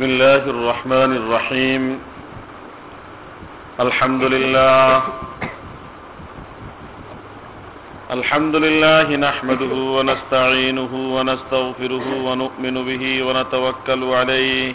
[0.00, 2.00] بسم الله الرحمن الرحيم.
[3.80, 5.02] الحمد لله.
[8.10, 14.72] الحمد لله نحمده ونستعينه ونستغفره ونؤمن به ونتوكل عليه.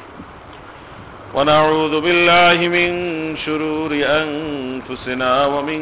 [1.33, 2.91] ونعوذ بالله من
[3.45, 5.81] شرور أنفسنا ومن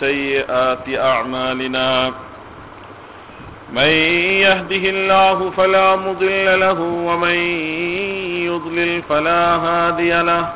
[0.00, 2.12] سيئات أعمالنا.
[3.72, 3.92] من
[4.46, 7.38] يهده الله فلا مضل له ومن
[8.54, 10.52] يضلل فلا هادي له.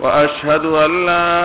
[0.00, 1.38] وأشهد أن لا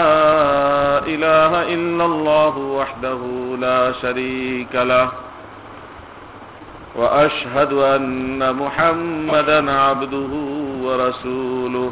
[1.06, 3.20] إله إلا الله وحده
[3.60, 5.10] لا شريك له.
[6.96, 10.30] وأشهد أن محمدا عبده
[10.84, 11.92] ورسوله.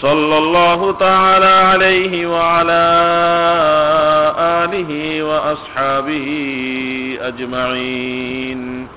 [0.00, 2.82] صلى الله تعالى عليه وعلى
[4.38, 6.28] آله وأصحابه
[7.20, 8.88] أجمعين.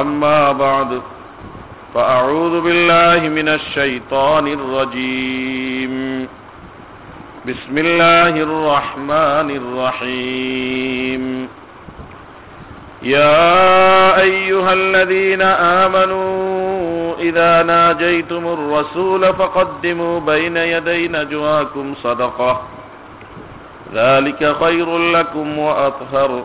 [0.00, 1.00] أما بعد
[1.94, 5.94] فأعوذ بالله من الشيطان الرجيم.
[7.46, 11.48] بسم الله الرحمن الرحيم.
[13.02, 15.42] يا أيها الذين
[15.82, 22.62] آمنوا إذا ناجيتم الرسول فقدموا بين يدي نجواكم صدقة.
[23.94, 26.44] ذلك خير لكم وأطهر.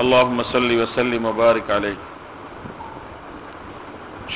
[0.00, 1.94] আল্লাহ সাল্লি ওসাল্লিম মুবারক আলী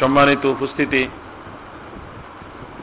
[0.01, 1.09] সম্মানিত উপস্থিতি,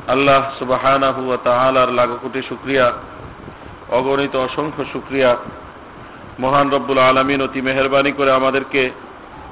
[0.08, 2.94] আল্লাহ সুবাহানা হুয়া তাহালার লাখো কোটি শুক্রিয়া,
[3.90, 5.38] অগণিত অসংখ্য শুক্রিয়া।
[6.40, 8.92] মহান রব্বুল আলমিন অতি মেহরবানি করে আমাদেরকে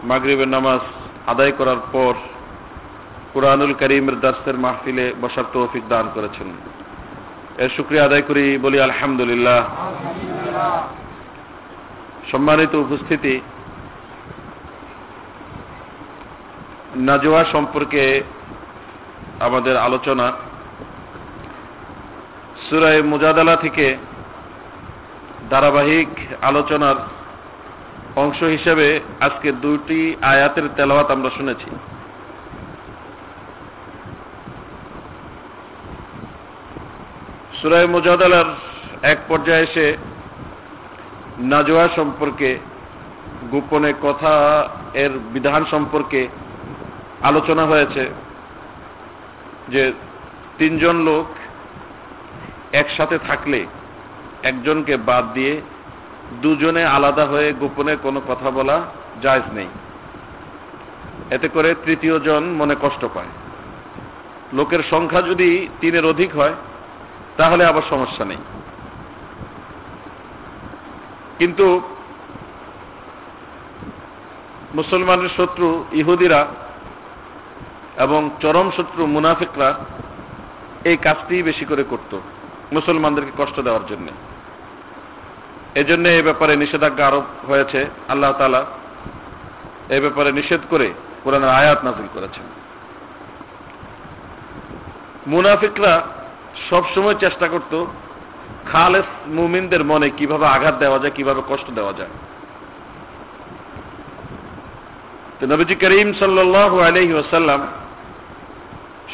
[0.04, 0.80] মাগরীবের নামাজ
[1.28, 2.14] আদায় করার পর
[3.34, 6.50] কুরআনুল করিমের দাস্তের মাহফিলে বসার তৌফিক দান করেছেন।
[7.58, 9.62] এর শুক্রিয়া আদায় করি বলি আলহামদুলিল্লাহ।
[12.32, 13.42] সম্মানিত উপস্থিতি
[16.96, 18.24] নাজোয়া সম্পর্কে
[19.40, 20.32] আমাদের আলোচনা
[22.70, 23.98] সুরায় মুজাদালা থেকে
[25.50, 26.08] ধারাবাহিক
[26.42, 26.96] আলোচনার
[28.16, 31.70] অংশ হিসেবে আজকে দুটি আয়াতের তেলাওয়াত আমরা শুনেছি।
[37.62, 38.46] সুরায় মুজাদালার
[39.02, 39.98] এক পর্যায়ে এসে
[41.40, 42.58] নাজোয়া সম্পর্কে,
[43.52, 46.28] গোপনে কথা এর বিধান সম্পর্কে
[47.22, 48.10] আলোচনা হয়েছে
[49.70, 49.94] যে
[50.58, 51.26] তিনজন লোক
[52.74, 53.66] একসাথে থাকলে
[54.44, 55.62] একজনকে বাদ দিয়ে
[56.42, 58.82] দুজনে আলাদা হয়ে গোপনে কোনো কথা বলা
[59.22, 59.68] জায়জ নেই।
[61.32, 63.28] এতে করে তৃতীয় জন মনে কষ্ট পায়।
[64.54, 66.54] লোকের সংখ্যা যদি তিনের অধিক হয়,
[67.38, 68.38] তাহলে আবার সমস্যা নেই।
[71.40, 71.82] কিন্তু
[74.76, 76.48] মুসলমানের শত্রু ইহুদিরা
[77.98, 79.76] এবং চরম শত্রু মুনাফিকরা
[80.84, 82.18] এই কাজটি বেশি করে করত
[82.72, 84.08] মুসলমানদেরকে কষ্ট দেওয়ার জন্য।
[85.76, 88.66] এজন্য এই ব্যাপারে নিষেধাজ্ঞা আরোপ হয়েছে, আল্লাহ তালা
[89.90, 90.94] এই ব্যাপারে নিষেধ করে
[91.24, 92.46] কোরআনের আয়াত নাজিল করেছেন।
[95.28, 96.02] মুনাফিকরা
[96.70, 97.86] সবসময় চেষ্টা করত
[98.72, 102.10] খালেস মুমিনদের মনে কীভাবে আঘাত দেওয়া যায়, কীভাবে কষ্ট দেওয়া যায়।
[105.40, 107.68] তো নবীজি করিম সাল্লাহ আলহি ওসাল্লাম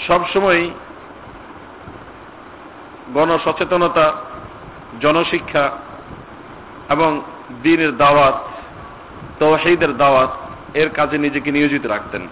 [0.07, 0.69] সবসময়
[3.13, 4.13] গণসচেতনতা,
[5.01, 5.71] জনশিক্ষা
[6.89, 7.21] এবং
[7.63, 8.37] দিনের দাওয়াত
[9.39, 10.31] তৌহিদের দাওয়াত
[10.73, 12.27] এর কাজে নিজেকে নিয়োজিত রাখতেন।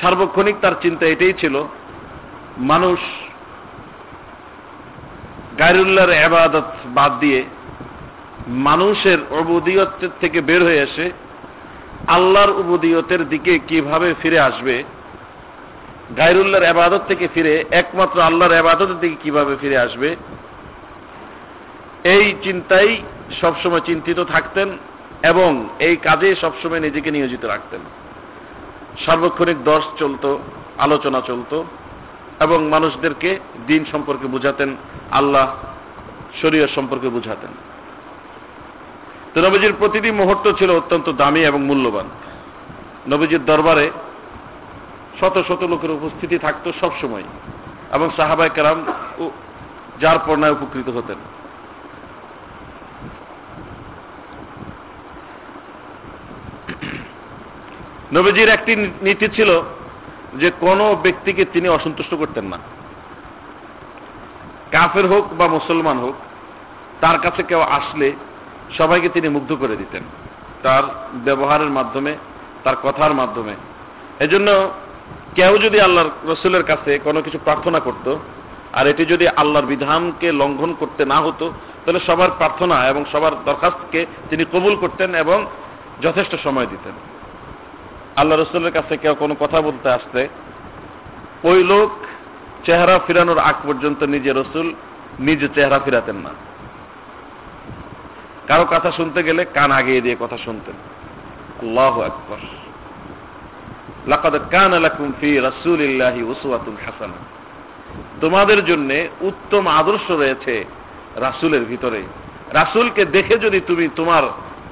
[0.00, 1.64] সার্বক্ষণিক তার চিন্তা এটাই ছিল,
[2.58, 2.98] মানুষ
[5.58, 6.64] গায়রুল্লাহর এবাদত
[6.94, 7.44] বাদ দিয়ে
[8.48, 11.10] মানুষের অবুদিয়তের থেকে বের হয়ে এসে
[12.08, 14.84] আল্লাহর উবুদিয়তের দিকে কীভাবে ফিরে আসবে,
[16.16, 20.16] গায়রুল্লাহর আবাদত থেকে ফিরে, একমাত্র আল্লাহর আবাদতের দিকে কীভাবে ফিরে আসবে,
[22.04, 23.02] এই চিন্তাই
[23.40, 24.78] সবসময় চিন্তিত থাকতেন
[25.22, 27.80] এবং এই কাজে সবসময় নিজেকে নিয়োজিত রাখতেন।
[29.06, 30.38] সার্বক্ষণিক দর্শ চলত,
[30.78, 31.62] আলোচনা চলত
[32.40, 34.76] এবং মানুষদেরকে দিন সম্পর্কে বুঝাতেন।
[35.12, 35.46] আল্লাহ
[36.40, 37.52] শরীয় সম্পর্কে বুঝাতেন।
[39.34, 42.06] তো নবীজির প্রতিটি মুহূর্ত ছিল অত্যন্ত দামি এবং মূল্যবান।
[43.08, 43.90] নবীজির দরবারে
[45.20, 47.26] শত শত লোকের উপস্থিতি থাকতো সবসময়
[47.92, 48.78] এবং সাহাবাই কারাম
[50.00, 51.18] যার পর্ণায় উপকৃত হতেন।
[58.16, 59.50] নবীজির একটি নীতি ছিল
[60.40, 62.58] যে কোনো ব্যক্তিকে তিনি অসন্তুষ্ট করতেন না।
[64.72, 66.14] কাফের হোক বা মুসলমান হোক,
[67.00, 68.12] তার কাছে কেউ আসলে
[68.78, 70.02] সবাইকে তিনি মুগ্ধ করে দিতেন
[70.62, 70.82] তার
[71.24, 72.16] ব্যবহারের মাধ্যমে,
[72.64, 73.54] তার কথার মাধ্যমে।
[74.20, 74.70] এজন্য
[75.34, 78.16] কেউ যদি আল্লাহর রসুলের কাছে কোনো কিছু প্রার্থনা করত,
[78.72, 81.52] আর এটি যদি আল্লাহর বিধানকে লঙ্ঘন করতে না হতো,
[81.84, 85.46] তাহলে সবার প্রার্থনা এবং সবার দরখাস্তকে তিনি কবুল করতেন এবং
[86.02, 86.92] যথেষ্ট সময় দিতেন।
[88.16, 90.28] আল্লাহ রসুলের কাছে কেউ কোনো কথা বলতে আসতে
[91.44, 91.90] ওই লোক
[92.64, 94.74] চেহারা ফিরানোর আগ পর্যন্ত নিজে রসুল
[95.20, 96.28] নিজে চেহারা ফিরাতেন না।
[98.48, 100.74] কারও কথা শুনতে গেলে কান আগিয়ে দিয়ে কথা শুনতেন।
[101.68, 102.36] আল্লাহ আকবর।
[104.06, 107.42] লাকাদ কান লাকুম ফি রাসূলিল্লাহি উসওয়াতুন হাসানা।
[108.20, 110.64] তোমাদের জন্য উত্তম আদর্শ রয়েছে
[111.16, 112.02] রাসূলের ভিতরে।
[112.52, 114.22] রাসূলকে দেখে যদি তুমি তোমার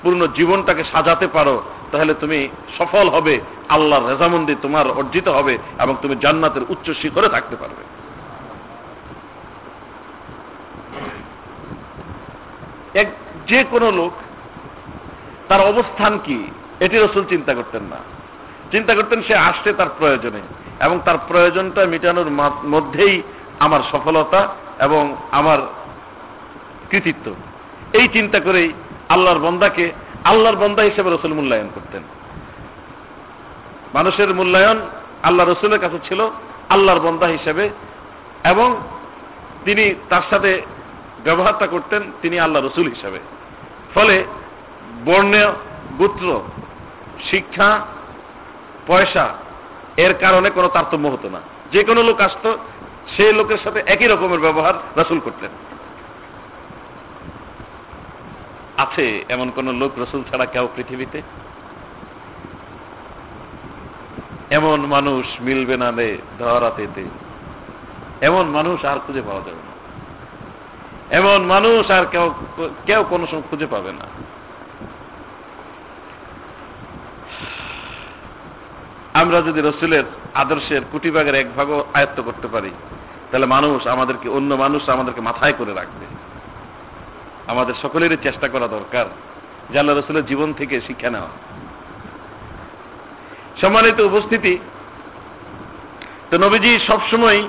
[0.02, 2.48] পূর্ণ জীবনটাকে সাজাতে পারো তাহলে তুমি
[2.78, 7.82] সফল হবে, আল্লাহর রেজামন্দি তোমার অর্জিত হবে এবং তুমি জান্নাতের উচ্চ শিখরে থাকতে পারবে।
[13.00, 13.08] এক,
[13.46, 14.12] যে কোনো লোক,
[15.48, 16.38] তার অবস্থান কি,
[16.80, 17.96] এটি রসুল চিন্তা করতেন না।
[18.70, 20.42] চিন্তা করতেন সে আসছে তার প্রয়োজনে,
[20.80, 22.30] এবং তার প্রয়োজনটা মেটানোর
[22.68, 23.22] মধ্যেই
[23.58, 24.40] আমার সফলতা
[24.78, 25.58] এবং আমার
[26.90, 27.34] কৃতিত্ব।
[27.92, 28.72] এই চিন্তা করেই
[29.08, 29.92] আল্লাহর বন্দাকে
[30.24, 32.02] আল্লাহর বন্দা হিসেবে রসুল মূল্যায়ন করতেন।
[33.94, 34.80] মানুষের মূল্যায়ন
[35.22, 36.30] আল্লাহ রসুলের কাছে ছিল,
[36.68, 37.70] আল্লাহর বন্দা হিসেবে,
[38.44, 38.76] এবং
[39.64, 40.62] তিনি তার সাথে
[41.24, 43.18] ব্যবহারটা করতেন, তিনি আল্লাহ রসুল হিসাবে।
[43.94, 44.24] ফলে
[45.04, 45.52] বর্ণীয়
[45.98, 46.40] গোত্র,
[47.30, 47.86] শিক্ষা,
[48.86, 49.34] পয়সা
[49.96, 51.40] এর কারণে কোনো তারতম্য হতো না।
[51.72, 52.56] যে কোনো লোক আসত,
[53.16, 55.50] সেই লোকের সাথে একই রকমের ব্যবহার রসুল করতেন।
[58.80, 61.22] আছে এমন কোন লোক রসুল ছাড়া কেউ পৃথিবীতে?
[64.50, 67.04] এমন মানুষ মিলবে না রে ধরাতেতে।
[68.20, 69.70] এমন মানুষ আর খুঁজে পাওয়া যাবে না।
[71.16, 72.34] এমন মানুষ আর কেউ
[72.86, 74.06] কেউ কোনো সময় খুঁজে পাবে না।
[79.14, 80.04] আমরা যদি রসুলের
[80.34, 82.70] আদর্শের কুটিবাগের এক ভাগও আয়ত্ত করতে পারি,
[83.30, 86.19] তাহলে মানুষ আমাদেরকে, অন্য মানুষ আমাদেরকে মাথায় করে রাখবে।
[87.46, 89.06] আমাদের সকলেরই চেষ্টা করা দরকার
[89.70, 91.28] যে আল্লাহ রসুলের জীবন থেকে শিক্ষা নেওয়া।
[93.60, 94.58] সম্মানিত উপস্থিতি,
[96.30, 97.42] তো নবীজি সবসময়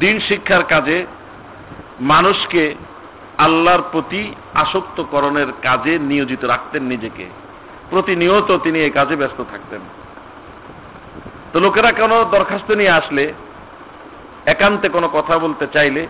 [0.00, 1.06] দিন শিক্ষার কাজে
[2.00, 2.74] মানুষকে
[3.38, 7.26] আল্লাহর প্রতি আসক্তকরণের কাজে নিয়োজিত রাখতেন নিজেকে।
[7.90, 9.80] প্রতিনিয়ত তিনি এই কাজে ব্যস্ত থাকতেন।
[11.52, 13.32] তো লোকেরা কোনো দরখাস্ত নিয়ে আসলে,
[14.46, 16.06] একান্তে কোনো কথা বলতে চাইলে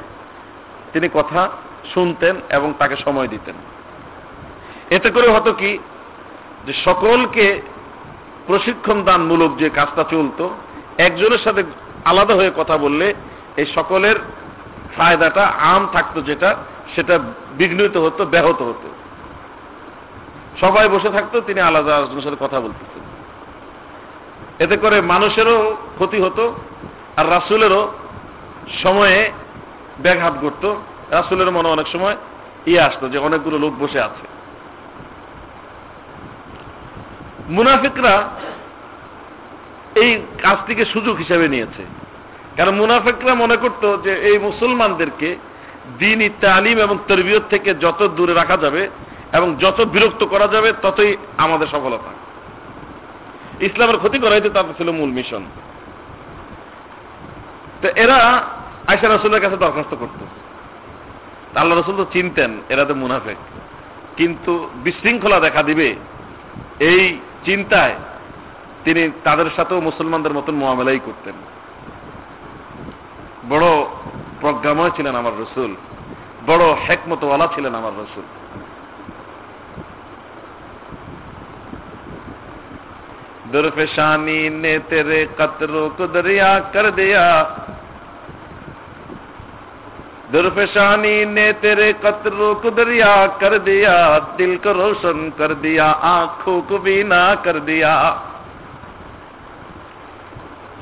[0.93, 1.49] তিনি কথা
[1.95, 3.55] শুনতেন এবং তাকে সময় দিতেন।
[4.91, 5.79] এতে করে হতো কি,
[6.67, 7.63] যে সকলকে
[8.47, 10.51] প্রশিক্ষণ দানমূলক যে কাজটা চলতো,
[10.99, 11.63] একজনের সাথে
[12.05, 13.15] আলাদা হয়ে কথা বললে
[13.57, 14.17] এই সকলের
[14.97, 16.57] ফায়দাটা আম থাকতো যেটা,
[16.95, 17.19] সেটা
[17.57, 18.89] বিঘ্নিত হতো, ব্যাহত হতো।
[20.61, 23.03] সবাই বসে থাকতো, তিনি আলাদা আলোচনার সাথে কথা বলতেছেন।
[24.65, 26.55] এতে করে মানুষেরও ক্ষতি হতো
[27.17, 27.93] আর রাসুলেরও
[28.83, 29.33] সময়ে
[30.01, 30.77] ব্যাঘাত ঘটত।
[31.11, 32.17] রাসুলের মনে অনেক সময়
[32.67, 34.27] ইয়ে আসতো যে অনেকগুলো লোক বসে আছে।
[37.49, 38.29] মুনাফিকরা
[39.95, 41.85] এই কাজটিকে সুযোগ হিসেবে নিয়েছে।
[42.57, 45.37] কারণ মুনাফিকরা মনে করত যে এই মুসলমানদেরকে
[45.99, 48.89] দিন তালিম এবং তরবিয়ত থেকে যত দূরে রাখা যাবে
[49.33, 52.11] এবং যত বিরক্ত করা যাবে, ততই আমাদের সফলতা।
[53.65, 55.43] ইসলামের ক্ষতি করাইতে তাদের ছিল মূল মিশন।
[57.83, 58.45] তো এরা
[58.87, 60.25] আয়সা রসুলের কাছে দরখাস্ত করত।
[61.58, 63.40] আল্লাহ রসুল তো চিনতেন এরা তো মুনাফেক
[64.18, 64.52] কিন্তু
[64.84, 65.90] বিশৃঙ্খলা দেখা দিবে
[66.84, 67.04] এই
[67.46, 67.96] চিন্তায়
[68.84, 71.36] তিনি তাদের সাথেও মুসলমানদের মতন মোয়ামেলাই করতেন
[73.50, 73.68] বড়
[74.42, 75.72] প্রজ্ঞাময় ছিলেন আমার রসুল
[76.46, 78.26] বড় হেকমতওয়ালা ছিলেন আমার রসুল
[83.54, 87.24] दुर्फशानी ने तेरे कतरों को दरिया कर दिया
[90.33, 96.79] درفشانی نے تیرے قطروں کو دریا کر دیا، دل کو روشن کر دیا، آنکھوں کو
[96.79, 97.95] بینا کر دیا۔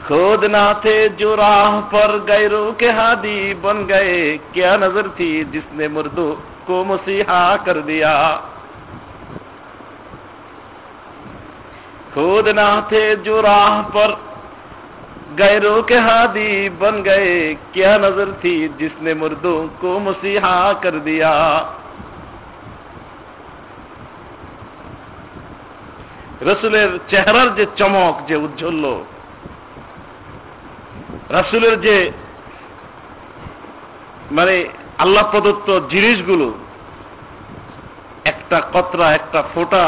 [0.09, 5.67] خود نہ تھے جو راہ پر غیروں کے ہادی بن گئے۔ کیا نظر تھی جس
[5.73, 6.35] نے مردوں
[6.67, 8.15] کو مسیحا کر دیا؟
[12.15, 14.15] خود نہ تھے جو راہ پر
[15.38, 17.32] गैरों के हादी बन गए
[17.74, 21.32] क्या नजर थी जिसने मुर्दों को मसीहा कर दिया
[26.42, 28.86] রসুলের চেহারার যে চমক যে উজ্জ্বল্য
[31.30, 31.96] রাসুলের যে
[34.32, 34.56] মানে
[34.98, 36.48] আল্লাহ প্রদত্ত জিনিসগুলো
[38.26, 39.86] একটা কতরা একটা ফোটা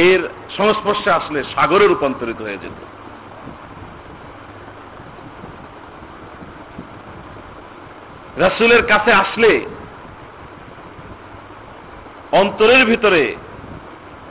[0.00, 0.20] এর
[0.56, 2.78] সংস্পর্শে আসলে সাগরে রূপান্তরিত হয়ে যেত
[8.39, 9.51] রাসুলের কাছে আসলে
[12.31, 13.35] অন্তরের ভিতরে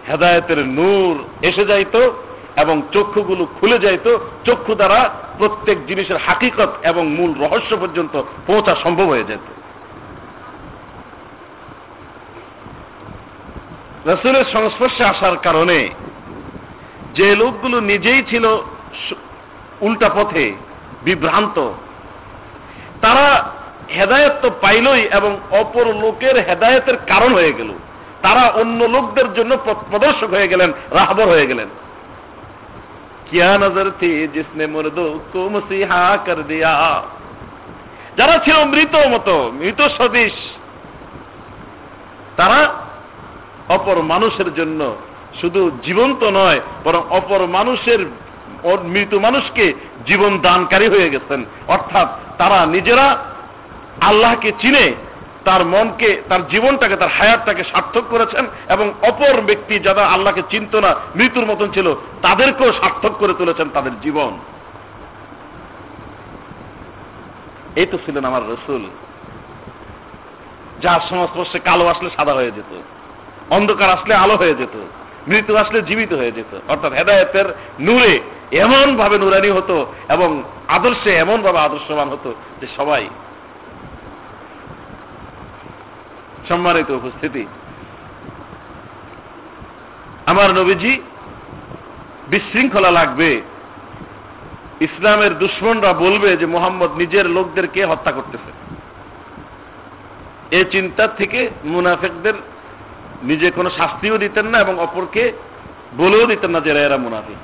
[0.09, 1.97] হেদায়তের নূর এসে যাইত
[2.57, 4.07] এবং চক্ষুগুলো খুলে যাইত,
[4.45, 5.01] চক্ষু দ্বারা
[5.39, 9.47] প্রত্যেক জিনিসের হাকিকত এবং মূল রহস্য পর্যন্ত পৌঁছা সম্ভব হয়ে যেত।
[14.07, 15.79] রসুলের সংস্পর্শে আসার কারণে
[17.15, 18.45] যে লোকগুলো নিজেই ছিল
[19.81, 20.45] উল্টা পথে
[21.03, 21.57] বিভ্রান্ত,
[23.01, 23.27] তারা
[23.97, 27.71] হেদায়ত তো পাইলই এবং অপর লোকের হেদায়তের কারণ হয়ে গেল।
[28.23, 29.53] তারা অন্য লোকদের জন্য
[29.91, 31.69] প্রদর্শক হয়ে গেলেন, রাহবর হয়ে গেলেন।
[33.31, 36.75] কিয়া নজর থি জিসনে মুরদো কো মসিহা কর দিয়া।
[38.17, 40.37] যারা ছিল মৃত মতো, মৃত সদৃশ,
[42.37, 42.61] তারা
[43.69, 44.81] অপর মানুষের জন্য
[45.41, 48.01] শুধু জীবন্ত নয়, বরং অপর মানুষের
[48.85, 49.65] মৃত মানুষকে
[50.07, 53.07] জীবন দানকারী হয়ে গেছেন। অর্থাৎ তারা নিজেরা
[54.01, 54.95] আল্লাহকে চিনে
[55.45, 60.95] তার মনকে, তার জীবনটাকে, তার হায়াতটাকে সার্থক করেছেন এবং অপর ব্যক্তি যারা আল্লাহকে চিনত না,
[61.17, 64.39] মৃত্যুর মতন ছিল, তাদেরকেও সার্থক করে তুলেছেন তাদের জীবন।
[67.77, 68.89] এই তো ছিলেন আমার রসুল।
[70.83, 72.83] যার সংস্পর্শে কালো আসলে সাদা হয়ে যেত,
[73.51, 74.87] অন্ধকার আসলে আলো হয়ে যেত,
[75.29, 77.45] মৃত্যু আসলে জীবিত হয়ে যেত। অর্থাৎ হেদায়তের
[77.81, 78.21] নূরে
[78.53, 83.09] এমন ভাবে নুরানি হতো এবং আদর্শে এমন ভাবে আদর্শবান হতো যে সবাই
[86.49, 87.47] সম্মানিত উপস্থিতি।
[90.27, 91.03] আমার নবীজি
[92.29, 93.43] বিশৃঙ্খলা লাগবে।
[94.81, 98.53] ইসলামের দুশ্মনরা বলবে যে মোহাম্মদ নিজের লোকদেরকে হত্যা করতেছে।
[100.57, 102.35] এই চিন্তা থেকে মুনাফেকদের
[103.23, 105.33] নিজে কোনো শাস্তিও দিতেন না এবং অপরকে
[105.97, 107.37] বলেও দিতেন না যে এরা মুনাফিক।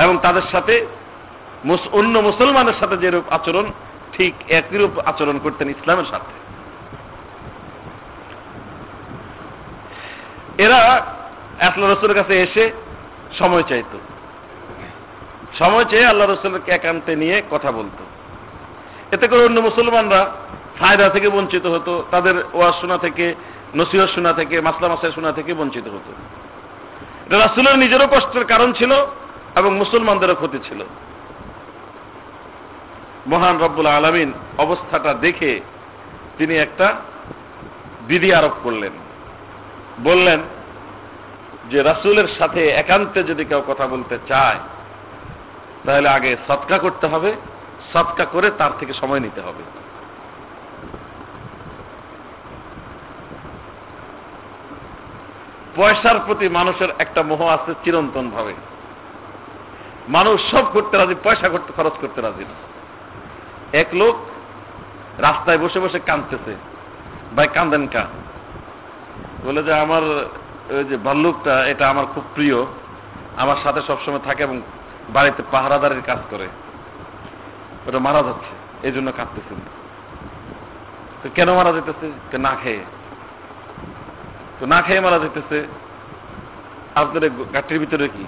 [0.00, 0.86] এবং তাদের সাথে
[1.92, 3.64] অন্য মুসলমানের সাথে যেরূপ আচরণ,
[4.12, 6.43] ঠিক একইরূপ আচরণ করতেন ইসলামের সাথে।
[10.58, 11.06] এরা
[11.60, 12.72] আল্লাহ রসুলের কাছে এসে
[13.38, 13.98] সময় চাইত।
[15.58, 18.04] সময় চেয়ে আল্লাহ রসুলকে একান্তে নিয়ে কথা বলতো।
[19.12, 20.32] এতে করে অন্য মুসলমানরা
[20.78, 23.34] ফায়দা থেকে বঞ্চিত হতো, তাদের ওয়াজ শোনা থেকে,
[23.74, 26.12] নসিহত শোনা থেকে, মাসলা মাসায় শোনা থেকে বঞ্চিত হতো।
[27.26, 28.92] এটা রাসুলের নিজেরও কষ্টের কারণ ছিল
[29.56, 30.84] এবং মুসলমানদেরও ক্ষতি ছিল।
[33.26, 35.60] মহান রব্বুল আলমিন অবস্থাটা দেখে
[36.38, 36.94] তিনি একটা
[38.02, 39.03] বিধি আরোপ করলেন।
[40.02, 40.40] বললেন
[41.70, 44.58] যে রাসুলের সাথে একান্তে যদি কেউ কথা বলতে চায়,
[45.84, 47.32] তাহলে আগে সৎকা করতে হবে,
[47.92, 49.62] সৎকা করে তার থেকে সময় নিতে হবে।
[55.76, 58.54] পয়সার প্রতি মানুষের একটা মোহ আছে চিরন্তন ভাবে।
[60.08, 62.54] মানুষ সব করতে রাজি, পয়সা করতে, খরচ করতে রাজি না।
[63.78, 64.16] এক লোক
[65.18, 66.54] রাস্তায় বসে বসে কাঁদতেছে,
[67.36, 68.06] ভাই কান্দেন কা
[69.44, 70.02] বলে যে আমার,
[70.76, 72.64] ওই যে ভাল্লুকটা, এটা আমার খুব প্রিয়।
[73.36, 74.60] আমার সাথে সবসময় থাকে এবং
[75.08, 76.48] বাড়িতে পাহারাদারের কাজ করে।
[77.86, 79.58] ওটা মারা যাচ্ছে এই জন্য কাঁদতেছেন।
[81.22, 82.38] তো কেন মারা যেতেছে?
[82.38, 82.80] না খেয়ে।
[84.60, 85.66] তো না খেয়ে মারা যেতেছে।
[86.94, 88.24] আপনাদের গাঠির ভিতরে কি?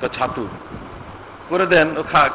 [0.00, 0.48] তো ছাতু।
[1.48, 2.32] করে দেন, ও খাক।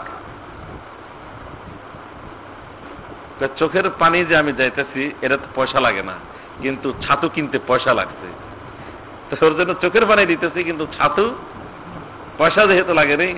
[3.57, 6.28] চোখের পানি যে আমি যাইতেছি এটা তো পয়সা লাগে না।
[6.61, 8.27] কিন্তু ছাতু কিনতে পয়সা লাগছে।
[9.29, 11.25] তো ওর জন্য চোখের পানি দিতেছি, কিন্তু ছাতু
[12.37, 13.33] পয়সা যেহেতু লাগে নেই।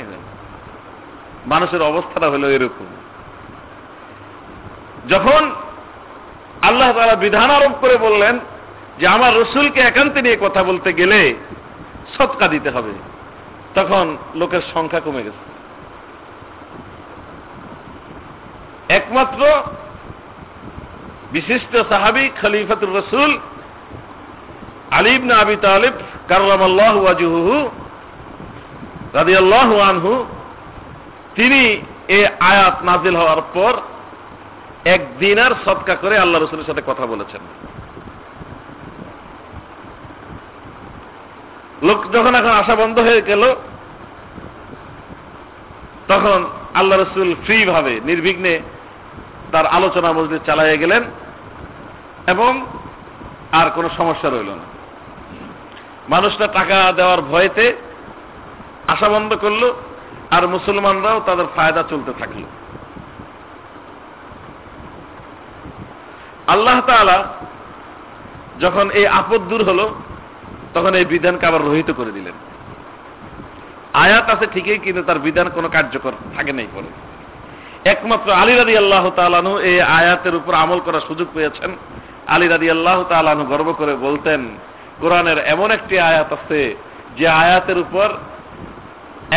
[1.48, 2.90] মানুষের অবস্থাটা হলো এরকম।
[5.10, 5.42] যখন
[6.62, 8.36] আল্লাহ তারা বিধান আরোপ করে বললেন
[9.00, 11.22] যে আমার রসুলকে একান্তে নিয়ে কথা বলতে গেলে
[12.16, 12.94] সৎকা দিতে হবে,
[13.75, 15.44] তখন লোকের সংখ্যা কমে গেছে।
[18.94, 19.42] একমাত্র
[21.32, 23.40] বিশিষ্ট সাহাবি খলিফাতুর রসুল
[24.92, 25.94] আলিব না আবি তালিব
[26.28, 27.70] কার্লাম আল্লাহ ওয়াজুহু
[29.14, 30.26] রাদি আল্লাহ আনহু,
[31.36, 33.74] তিনি এ আয়াত নাজিল হওয়ার পর
[34.86, 37.42] এক দিনার সৎকা করে আল্লাহ রসুলের সাথে কথা বলেছেন।
[41.88, 43.56] লোক যখন এখন আশা বন্ধ হয়ে গেল,
[46.08, 46.40] তখন
[46.74, 48.60] আল্লাহ রসুল ফ্রি ভাবে, নির্বিঘ্নে
[49.52, 51.04] তার আলোচনা মসজিদ চালাইয়া গেলেন।
[52.28, 52.66] এবং
[53.51, 54.66] আর কোনো সমস্যা রইল না।
[56.10, 57.75] মানুষটা টাকা দেওয়ার ভয়েতে
[58.88, 59.74] আশা বন্ধ করল
[60.32, 62.44] আর মুসলমানরাও তাদের ফায়দা চলতে থাকল।
[66.48, 67.24] আল্লাহ তালা
[68.60, 69.96] যখন এই আপদ দূর হলো,
[70.74, 72.34] তখন এই বিধানকে আবার রহিত করে দিলেন।
[73.94, 76.90] আয়াত আছে ঠিকই, কিন্তু তার বিধান কোনো কার্যকর থাকে নাই পরে।
[77.90, 81.72] একমাত্র আলী রাদি আল্লাহ তালানু এই আয়াতের উপর আমল করার সুযোগ পেয়েছেন।
[82.34, 84.42] আলী রাদি আল্লাহ তালানু গর্ব করে বলতেন,
[85.02, 86.62] কোরআনের এমন একটি আয়াত আছে
[87.18, 88.08] যে আয়াতের উপর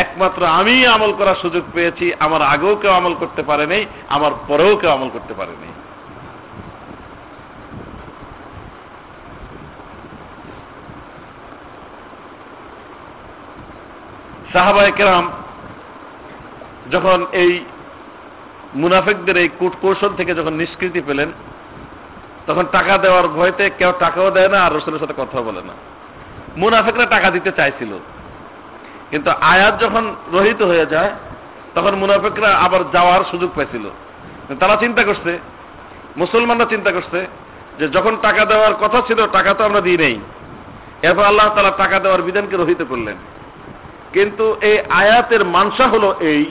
[0.05, 3.83] একমাত্র আমি আমল করার সুযোগ পেয়েছি, আমার আগেও কেউ আমল করতে পারে নাই
[4.17, 5.73] আমার পরেও কেউ আমল করতে পারে নাই
[14.53, 15.25] সাহাবায় কেরাম
[16.95, 17.53] যখন এই
[18.83, 21.29] মুনাফেকদের এই কূট কৌশল থেকে যখন নিষ্কৃতি পেলেন
[22.47, 25.73] তখন টাকা দেওয়ার ভয়তে কেউ টাকাও দেয় না আর রসুলের সাথে কথা বলে না।
[26.57, 27.99] মুনাফেকরা টাকা দিতে চাইছিল।
[29.11, 31.13] কিন্তু আয়াত যখন রহিত হয়ে যায়,
[31.75, 33.91] তখন মুনাফেকরা আবার যাওয়ার সুযোগ পাইছিল।
[34.61, 35.39] তারা চিন্তা করছে,
[36.17, 37.27] মুসলমানরা চিন্তা করছে
[37.79, 40.21] যে যখন টাকা দেওয়ার কথা ছিল, টাকা তো আমরা দিই নেই।
[41.03, 43.16] এরপর আল্লাহ তালা টাকা দেওয়ার বিধানকে রহিত করলেন।
[44.12, 46.45] কিন্তু এই আয়াতের মানসা হলো এই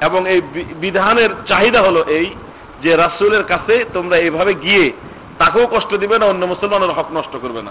[0.00, 0.40] এবং এই
[0.80, 2.34] বিধানের চাহিদা হলো এই
[2.82, 4.92] যে রাসুলের কাছে তোমরা এইভাবে গিয়ে
[5.38, 7.70] তাকেও কষ্ট দিবে না, অন্য মুসলমানের হক নষ্ট করবে না।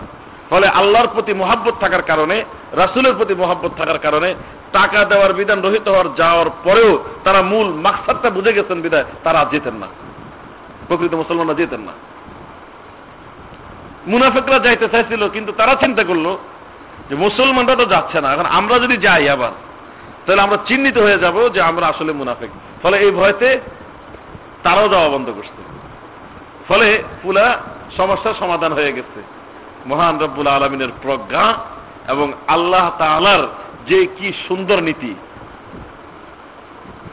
[0.49, 4.35] ফলে আল্লাহর প্রতি মহাব্বত থাকার কারণে, রাসুলের প্রতি মহাব্বত থাকার কারণে,
[4.73, 9.75] টাকা দেওয়ার বিধান রহিত হওয়ার যাওয়ার পরেও তারা মূল মাকসাদটা বুঝে গেছেন বিধায় তারা যেতেন
[9.75, 9.87] না।
[10.87, 11.91] প্রকৃত মুসলমানরা যেতেন না।
[14.07, 16.37] মুনাফেকরা যাইতে চাইছিল, কিন্তু তারা চিন্তা করল
[17.09, 19.51] যে মুসলমানরা তো যাচ্ছে না। এখন আমরা যদি যাই আবার,
[20.25, 22.49] তাহলে আমরা চিহ্নিত হয়ে যাব যে আমরা আসলে মুনাফেক।
[22.83, 23.59] ফলে এই ভয়তে
[24.63, 25.74] তারাও যাওয়া বন্ধ করছে।
[26.67, 27.57] ফলে পুলা
[27.97, 29.23] সমস্যার সমাধান হয়ে গেছে।
[29.85, 31.53] মহান রব্বুল আলমিনের প্রজ্ঞা
[32.07, 33.47] এবং আল্লাহ তালার
[33.87, 35.15] যে কি সুন্দর নীতি।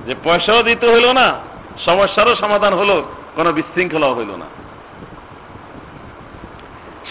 [0.06, 1.34] যে পয়সাও দিতে হইল না,
[1.84, 3.02] সমস্যারও সমাধান হলো,
[3.34, 4.46] কোনো বিশৃঙ্খলাও হইল না।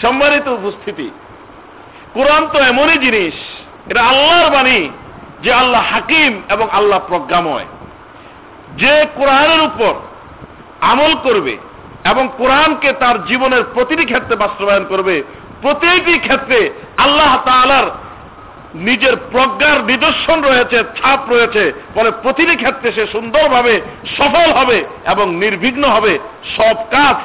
[0.02, 1.10] সম্মানিত উপস্থিতি,
[2.14, 3.34] কোরআন তো এমনই জিনিস,
[3.90, 4.88] এটা আল্লাহর বাণী
[5.42, 7.64] যে আল্লাহ হাকিম এবং আল্লাহ প্রজ্ঞাময়।
[8.76, 9.94] যে কোরআনের উপর
[10.80, 11.56] আমল করবে
[12.04, 15.22] এবং কোরআনকে তার জীবনের প্রতিটি ক্ষেত্রে বাস্তবায়ন করবে।
[15.62, 17.86] প্রতিটি ক্ষেত্রে আল্লাহ তালার
[18.74, 23.80] নিজের প্রজ্ঞার নিদর্শন রয়েছে, ছাপ রয়েছে। ফলে প্রতিটি ক্ষেত্রে সে সুন্দরভাবে
[24.18, 26.18] সফল হবে এবং নির্বিঘ্ন হবে।
[26.56, 27.16] সব কাজ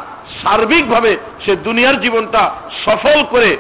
[0.41, 2.51] সার্বিকভাবে সে দুনিয়ার জীবনটা
[2.85, 3.57] সফল করে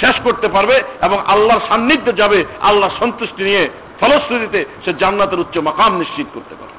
[0.00, 3.68] শেষ করতে পারবে এবং আল্লাহর সান্নিধ্যে যাবে আল্লাহ সন্তুষ্টি নিয়ে
[4.00, 6.73] ফলশ্রুতিতে সে জান্নাতের উচ্চ মাকাম নিশ্চিত করতে পারবে।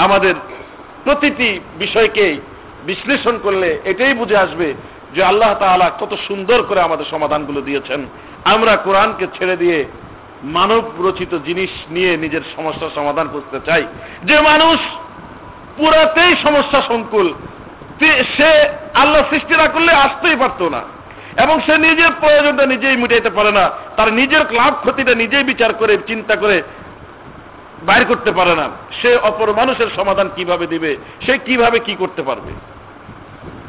[0.00, 0.34] আমাদের
[1.04, 2.36] প্রতিটি বিষয়কে
[2.86, 4.74] বিশ্লেষণ করলে এটাই বুঝে আসবে
[5.14, 8.06] যে আল্লাহ তাআলা কত সুন্দর করে আমাদের সমাধানগুলো দিয়েছেন।
[8.44, 9.84] আমরা কোরআনকে ছেড়ে দিয়ে
[10.42, 13.86] মানব রচিত জিনিস নিয়ে নিজের সমস্যার সমাধান করতে চাই।
[14.24, 14.78] যে মানুষ
[15.76, 17.34] পুরাতেই সমস্যা সংকুল
[18.36, 18.50] সে
[18.94, 20.82] আল্লাহ সৃষ্টি না করলে আসতেই পারতো না।
[21.44, 25.98] এবং সে নিজের প্রয়োজনটা নিজেই মিটাইতে পারে না। তার নিজের লাভ ক্ষতিটা নিজেই বিচার করে,
[26.06, 26.62] চিন্তা করে
[27.82, 28.68] বাইর করতে পারে না।
[29.02, 30.96] সে অপর মানুষের সমাধান কীভাবে দিবে?
[31.26, 32.52] সে কীভাবে কি করতে পারবে?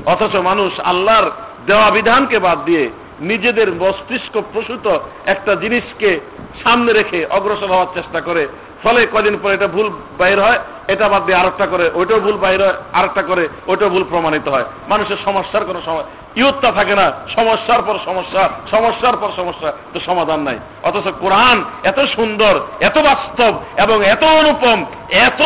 [0.06, 1.32] অথচ মানুষ আল্লাহর
[1.66, 6.20] দেওয়া বিধানকে বাদ দিয়ে নিজেদের মস্তিষ্ক প্রসূত একটা জিনিসকে
[6.64, 8.48] সামনে রেখে অগ্রসর হওয়ার চেষ্টা করে।
[8.84, 12.62] ফলে কদিন পরে এটা ভুল বাইর হয়, এটা বাদ দিয়ে আরেকটা করে, ওইটাও ভুল বাইর
[12.64, 16.04] হয়, আরেকটা করে, ওইটাও ভুল প্রমাণিত হয়। মানুষের সমস্যার কোনো সময়
[16.36, 22.00] ইয়ত্তা থাকে না, সমস্যার পর সমস্যা, সমস্যার পর সমস্যা, তো সমাধান নাই। অথচ কোরআন এত
[22.16, 25.42] সুন্দর, এত বাস্তব এবং এত অনুপম, এত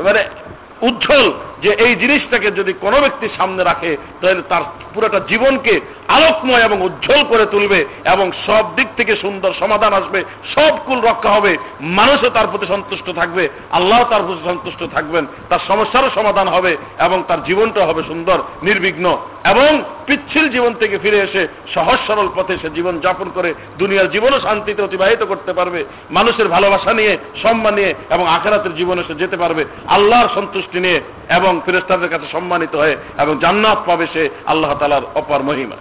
[0.00, 0.24] মানে
[0.82, 4.62] উজ্জ্বল যে এই জিনিসটাকে যদি কোনো ব্যক্তি সামনে রাখে, তাহলে তার
[4.94, 10.78] পুরোটা জীবনকে আলোকময় এবং উজ্জ্বল করে তুলবে এবং সব দিক থেকে সুন্দর সমাধান আসবে, সব
[10.86, 16.10] কুল রক্ষা হবে, মানুষও তার প্রতি সন্তুষ্ট থাকবে, আল্লাহ তার প্রতি সন্তুষ্ট থাকবেন, তার সমস্যারও
[16.14, 19.18] সমাধান হবে এবং তার জীবনটা হবে সুন্দর, নির্বিঘ্ন।
[19.50, 19.70] এবং
[20.06, 21.42] পিচ্ছিল জীবন থেকে ফিরে এসে
[21.74, 25.80] সহজ সরল পথে সে জীবন যাপন করে দুনিয়ার জীবনও শান্তিতে অতিবাহিত করতে পারবে,
[26.10, 30.98] মানুষের ভালোবাসা নিয়ে, সম্মান নিয়ে এবং আখেরাতের জীবনে সে যেতে পারবে আল্লাহর সন্তুষ্টি নিয়ে
[31.30, 35.78] এবং ফিরেস্তাদের কাছে সম্মানিত হয়ে এবং জান্নাত পাবে সে আল্লাহ তালার অপার মহিমা।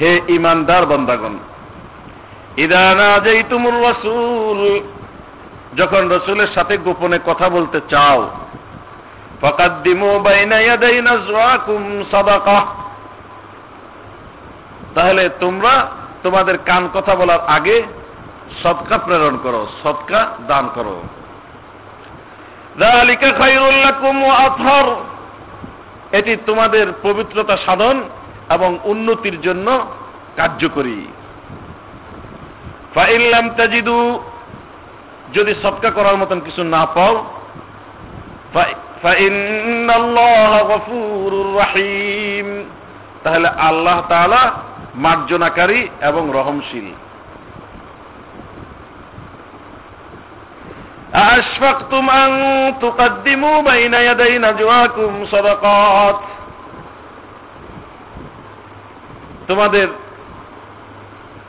[0.00, 1.34] হে ইমানদার বান্দাগণ
[3.82, 4.80] রাসূল।
[5.76, 8.30] যখন রসুলের সাথে গোপনে কথা বলতে চাও
[14.94, 15.86] তাহলে তোমরা
[16.22, 17.82] তোমাদের কান কথা বলার আগে
[18.62, 21.02] সৎকা প্রেরণ করো সৎকা দান করো।
[26.12, 28.02] এটি তোমাদের পবিত্রতা সাধন
[28.50, 29.86] এবং উন্নতির জন্য
[30.36, 31.06] কার্যকরী।
[32.95, 33.97] ফাইল্লাম তাজিদু
[35.33, 37.13] যদি সৎকা করার মতন কিছু না পাও
[41.61, 42.47] রাহিম
[43.23, 44.41] তাহলে আল্লাহ তাআলা
[44.95, 46.87] মার্জনাকারী এবং রহমশীল
[51.15, 52.31] أأشفقتم أن
[52.81, 56.19] تقدموا بين يدي نجواكم صدقات
[59.47, 59.87] তোমাদের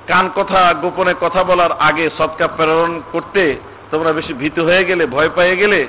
[0.08, 3.44] কান কথা গোপনে কথা বলার আগে সৎকা প্রেরণ করতে
[3.92, 5.80] তোমরা বেশি ভীত হয়ে গেলে, ভয় পেয়ে গেলে,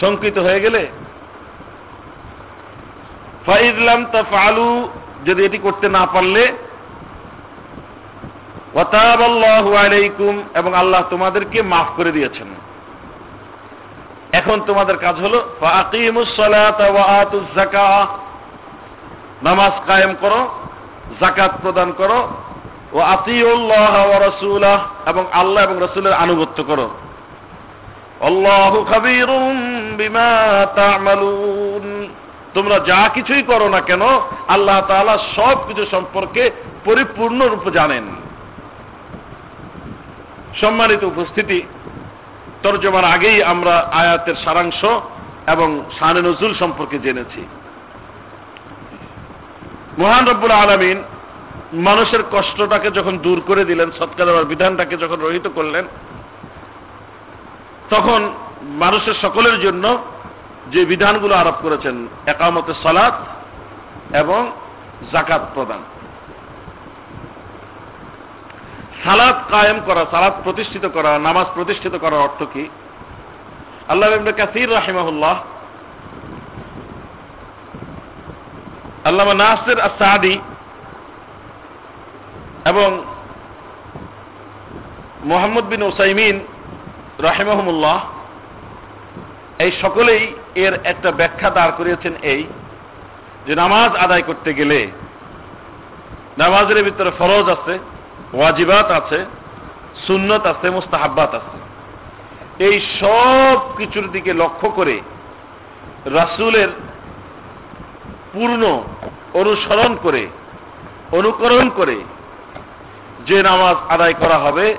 [0.00, 0.82] শঙ্কিত হয়ে গেলে?
[3.46, 4.68] ফাইজলাম তা ফালু
[5.24, 6.44] যদি এটি করতে না পারলে
[10.54, 12.48] এবং আল্লাহ তোমাদেরকে মাফ করে দিয়েছেন।
[14.32, 15.38] এখন তোমাদের কাজ হলো
[19.42, 20.40] নামাজ কায়েম করো
[21.20, 22.28] জাকাত প্রদান করো
[22.92, 26.90] ও আতিউল্লাহ রসুলাহ এবং আল্লাহ এবং রসুলের আনুগত্য করো।
[32.54, 34.02] তোমরা যা কিছুই করো না কেন,
[34.48, 36.50] আল্লাহ সব কিছু সম্পর্কে
[37.72, 38.04] জানেন।
[40.60, 41.62] সম্মানিত উপস্থিতি,
[42.62, 44.84] তর্জমার আগেই আমরা আয়াতের সারাংশ
[45.46, 47.46] এবং শানে নজুল সম্পর্কে জেনেছি।
[49.98, 51.02] মহান রব্বুল আলমিন
[51.72, 55.84] মানুষের কষ্টটাকে যখন দূর করে দিলেন সৎকার দেওয়ার বিধানটাকে যখন রহিত করলেন,
[57.90, 58.32] তখন
[58.62, 59.98] মানুষের সকলের জন্য
[60.72, 63.14] যে বিধানগুলো আরোপ করেছেন, একামতে সালাত
[64.16, 64.52] এবং
[65.12, 65.78] জাকাত প্রদান।
[69.04, 72.68] সালাদ কায়েম করা সালাদ প্রতিষ্ঠিত করা, নামাজ প্রতিষ্ঠিত করার অর্থ কি?
[73.88, 75.36] আল্লাহ কাসির রাহিমাহুল্লাহ
[79.08, 80.34] আল্লামা নাসির আসাদি
[82.70, 82.90] এবং
[85.30, 86.36] মোহাম্মদ বিন ওসাইমিন
[87.28, 87.98] রাহিমাহমুল্লাহ,
[89.64, 90.22] এই সকলেই
[90.64, 92.42] এর একটা ব্যাখ্যা দাঁড় করিয়েছেন এই
[93.46, 94.80] যে নামাজ আদায় করতে গেলে
[96.42, 97.74] নামাজের ভিতরে ফরজ আছে,
[98.36, 99.18] ওয়াজিবাত আছে,
[100.06, 101.56] সুন্নত আছে, মুস্তাহাব্বাত আছে।
[102.66, 104.96] এই সব কিছুর দিকে লক্ষ্য করে
[106.18, 106.70] রাসুলের
[108.36, 108.82] পূর্ণ
[109.34, 110.26] অনুসরণ করে,
[111.12, 112.00] অনুকরণ করে
[113.26, 114.76] যে নামাজ আদায় করা হবে,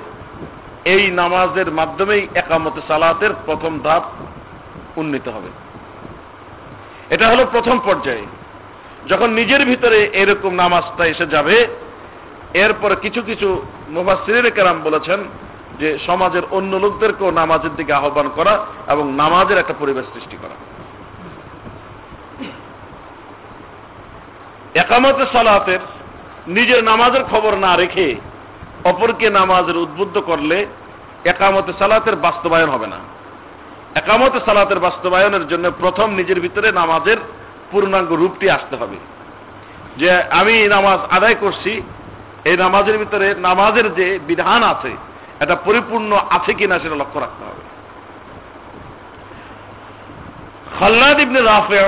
[0.84, 4.02] এই নামাজের মাধ্যমেই একামতে সালাতের প্রথম ধাপ
[4.96, 5.48] উন্নীত হবে।
[7.10, 8.26] এটা হলো প্রথম পর্যায়ে।
[9.08, 11.66] যখন নিজের ভিতরে এরকম নামাজটা এসে যাবে,
[12.54, 15.24] এরপর কিছু কিছু মুফাসির কেরাম বলেছেন
[15.78, 20.77] যে সমাজের অন্য লোকদেরকেও নামাজের দিকে আহ্বান করা এবং নামাজের একটা পরিবেশ সৃষ্টি করা।
[24.82, 25.82] একামতে সালাতের
[26.46, 28.08] নিজের নামাজের খবর না রেখে
[28.84, 30.58] অপরকে নামাজের উদ্বুদ্ধ করলে
[31.24, 33.00] একামতে সালাতের বাস্তবায়ন হবে না।
[33.94, 37.18] একামতে সালাতের বাস্তবায়নের জন্য প্রথম নিজের ভিতরে নামাজের
[37.70, 38.98] পূর্ণাঙ্গ রূপটি আসতে হবে।
[39.96, 40.10] যে
[40.40, 41.72] আমি নামাজ আদায় করছি,
[42.44, 44.92] এই নামাজের ভিতরে নামাজের যে বিধান আছে,
[45.40, 47.62] এটা পরিপূর্ণ আছে কিনা সেটা লক্ষ্য রাখতে হবে।
[50.78, 51.78] খাল্লাদ ইবনে রাফে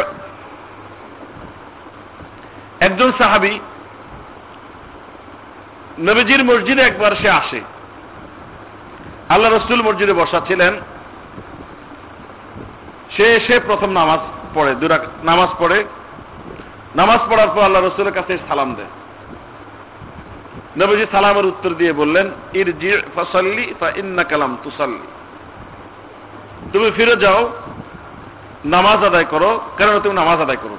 [2.81, 3.61] একজন সাহাবি
[5.99, 7.61] নবীজির মসজিদে একবার সে আসে।
[9.29, 10.81] আল্লাহ রসুল মসজিদে বসা ছিলেন।
[13.17, 14.19] সে এসে প্রথম নামাজ
[14.55, 15.85] পড়ে দুরা নামাজ পড়ে।
[16.95, 18.93] নামাজ পড়ার পর আল্লাহ রসুলের কাছে সালাম দেয়।
[20.77, 25.07] নবীজি সালামের উত্তর দিয়ে বললেন ইর জি ফসল্লি ইন্না কালাম তুসাল্লি।
[26.73, 27.51] তুমি ফিরে যাও,
[28.65, 30.77] নামাজ আদায় করো কেন তুমি নামাজ আদায় করো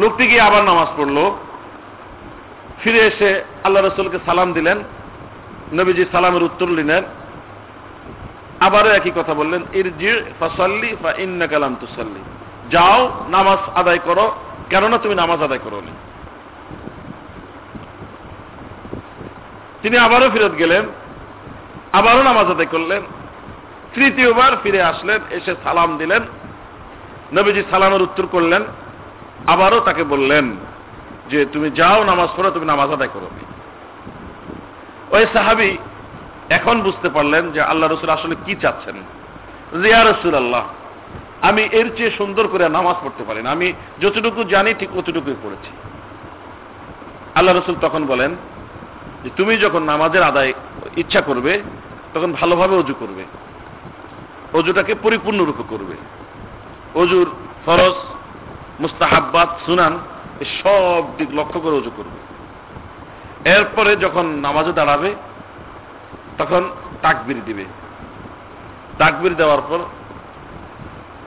[0.00, 1.30] লোকটি গিয়ে আবার নামাজ পড়ল।
[2.82, 4.78] ফিরে এসে আল্লাহ রসুলকে সালাম দিলেন।
[5.72, 7.04] নবীজি সালামের উত্তর নিলেন।
[8.60, 10.10] আবারও একই কথা বললেন ইর জি
[10.40, 12.20] ফাসাল্লি ফা ইন্না কালাম তুসাল্লি।
[12.70, 14.32] যাও, নামাজ আদায় করো,
[14.70, 15.82] কেননা তুমি নামাজ আদায় করো
[19.82, 20.84] তিনি আবারও ফেরত গেলেন,
[21.92, 23.02] আবারও নামাজ আদায় করলেন।
[23.94, 26.22] তৃতীয়বার ফিরে আসলেন, এসে সালাম দিলেন।
[27.32, 28.62] নবীজি সালামের উত্তর করলেন
[29.46, 30.56] আবারও তাকে বললেন
[31.30, 33.30] যে তুমি যাও নামাজ পড়ো, তুমি নামাজ আদায় করো।
[35.10, 35.78] ওই সাহাবি
[36.50, 38.94] এখন বুঝতে পারলেন যে আল্লাহ রসুল আসলে কি চাচ্ছেন।
[39.82, 40.64] রিয়া রসুল আল্লাহ
[41.40, 45.70] আমি এর চেয়ে সুন্দর করে নামাজ পড়তে পারি না। আমি যতটুকু জানি ঠিক অতটুকুই পড়েছি।
[47.34, 48.36] আল্লাহ রসুল তখন বলেন
[49.24, 50.52] যে তুমি যখন নামাজের আদায়
[50.96, 51.62] ইচ্ছা করবে,
[52.14, 53.24] তখন ভালোভাবে অজু করবে।
[54.58, 55.94] অজুটাকে পরিপূর্ণরূপে করবে।
[56.94, 57.30] অজুর
[57.66, 57.94] ফরজ
[58.80, 59.98] মুস্তাহাব্বাত, সুনান
[60.62, 62.18] সব দিক লক্ষ্য করে অজু করবে।
[63.50, 65.14] এরপরে যখন নামাজে দাঁড়াবে,
[66.38, 66.70] তখন
[67.02, 67.64] তাকবির দিবে।
[68.98, 69.78] তাকবির দেওয়ার পর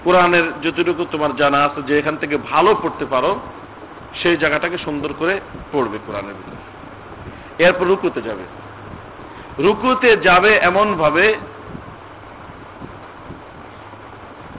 [0.04, 3.40] কোরআনের যতটুকু তোমার জানা আছে, যে এখান থেকে ভালো পড়তে পারো,
[4.24, 5.40] সেই জায়গাটাকে সুন্দর করে
[5.72, 6.62] পড়বে কোরআনের ভিতরে।
[7.66, 8.44] এরপর রুকুতে যাবে।
[9.60, 11.36] রুকুতে যাবে এমন ভাবে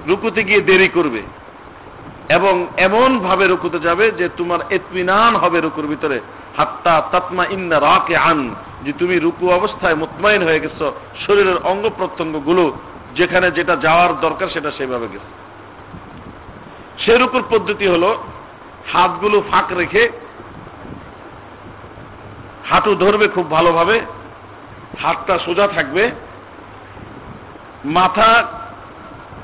[0.07, 1.22] রুকুতে গিয়ে দেরি করবে।
[2.28, 6.20] এবং এমন ভাবে রুকুতে যাবে যে তোমার এতমিনান হবে রুকুর ভিতরে।
[6.56, 10.92] হাত্তা তাতমা ইন্না রাকে আন যে তুমি রুকু অবস্থায় মুতমাইন হয়ে গেছো,
[11.26, 12.76] শরীরের অঙ্গ প্রত্যঙ্গগুলো
[13.14, 15.30] যেখানে যেটা যাওয়ার দরকার সেটা সেভাবে গেছে।
[16.98, 18.18] সে রুকুর পদ্ধতি হলো,
[18.92, 20.08] হাতগুলো ফাঁক রেখে
[22.70, 24.00] হাঁটু ধরবে খুব ভালোভাবে,
[25.02, 26.10] হাতটা সোজা থাকবে,
[27.84, 28.44] মাথা,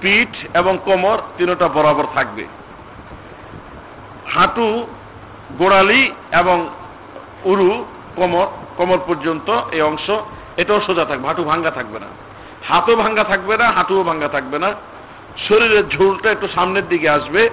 [0.01, 2.47] পিঠ এবং কোমর তিনটা বরাবর থাকবে।
[4.35, 4.87] হাঁটু,
[5.59, 6.69] গোড়ালি এবং
[7.45, 7.85] উরু,
[8.17, 10.11] কোমর কোমর পর্যন্ত এই অংশ,
[10.57, 12.07] এটাও সোজা থাকবে, হাঁটু ভাঙ্গা থাকবে না।
[12.69, 14.73] হাতও ভাঙ্গা থাকবে না, হাঁটুও ভাঙ্গা থাকবে না।
[15.49, 17.51] শরীরের ঝোলটা একটু সামনের দিকে আসবে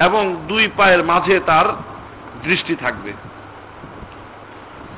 [0.00, 1.64] এবং দুই পায়ের মাঝে তার
[2.42, 3.12] দৃষ্টি থাকবে।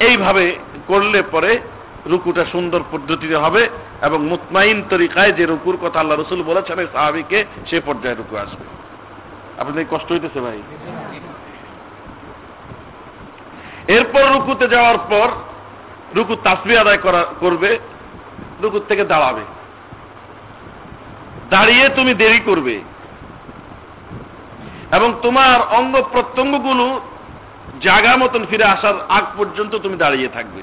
[0.01, 1.59] এইভাবে করলে পরে
[2.07, 3.69] রুকুটা সুন্দর পদ্ধতিতে হবে
[4.03, 8.82] এবং মুতমাইন তরিকায় যে রুকুর কথা আল্লাহ রসুল বলেছেন সাহাবিকে সে পর্যায়ে রুকু আসবে।
[9.63, 10.63] আপনাদের কষ্ট হইতেছে ভাই।
[13.89, 15.29] এরপর রুকুতে যাওয়ার পর
[16.15, 17.79] রুকু তাসবি আদায় করা, করবে
[18.63, 19.41] রুকুর থেকে দাঁড়াবে।
[21.51, 22.81] দাঁড়িয়ে তুমি দেরি করবে।
[24.93, 27.01] এবং তোমার অঙ্গ প্রত্যঙ্গগুলো
[27.81, 30.63] জায়গা মতন ফিরে আসার আগ পর্যন্ত তুমি দাঁড়িয়ে থাকবে।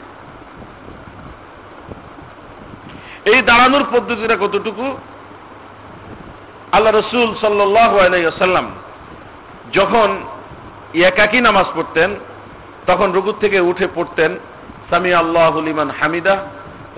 [3.26, 4.98] এই দাঁড়ানোর পদ্ধতিটা কতটুকু?
[6.72, 7.92] আল্লাহ রসুল সাল্লাহ
[8.38, 8.72] সাল্লাম
[9.77, 10.09] যখন
[11.09, 12.11] একাকি নামাজ পড়তেন
[12.87, 14.31] তখন রুকুর থেকে উঠে পড়তেন
[14.91, 16.35] সামি আল্লাহুলিমান হামিদা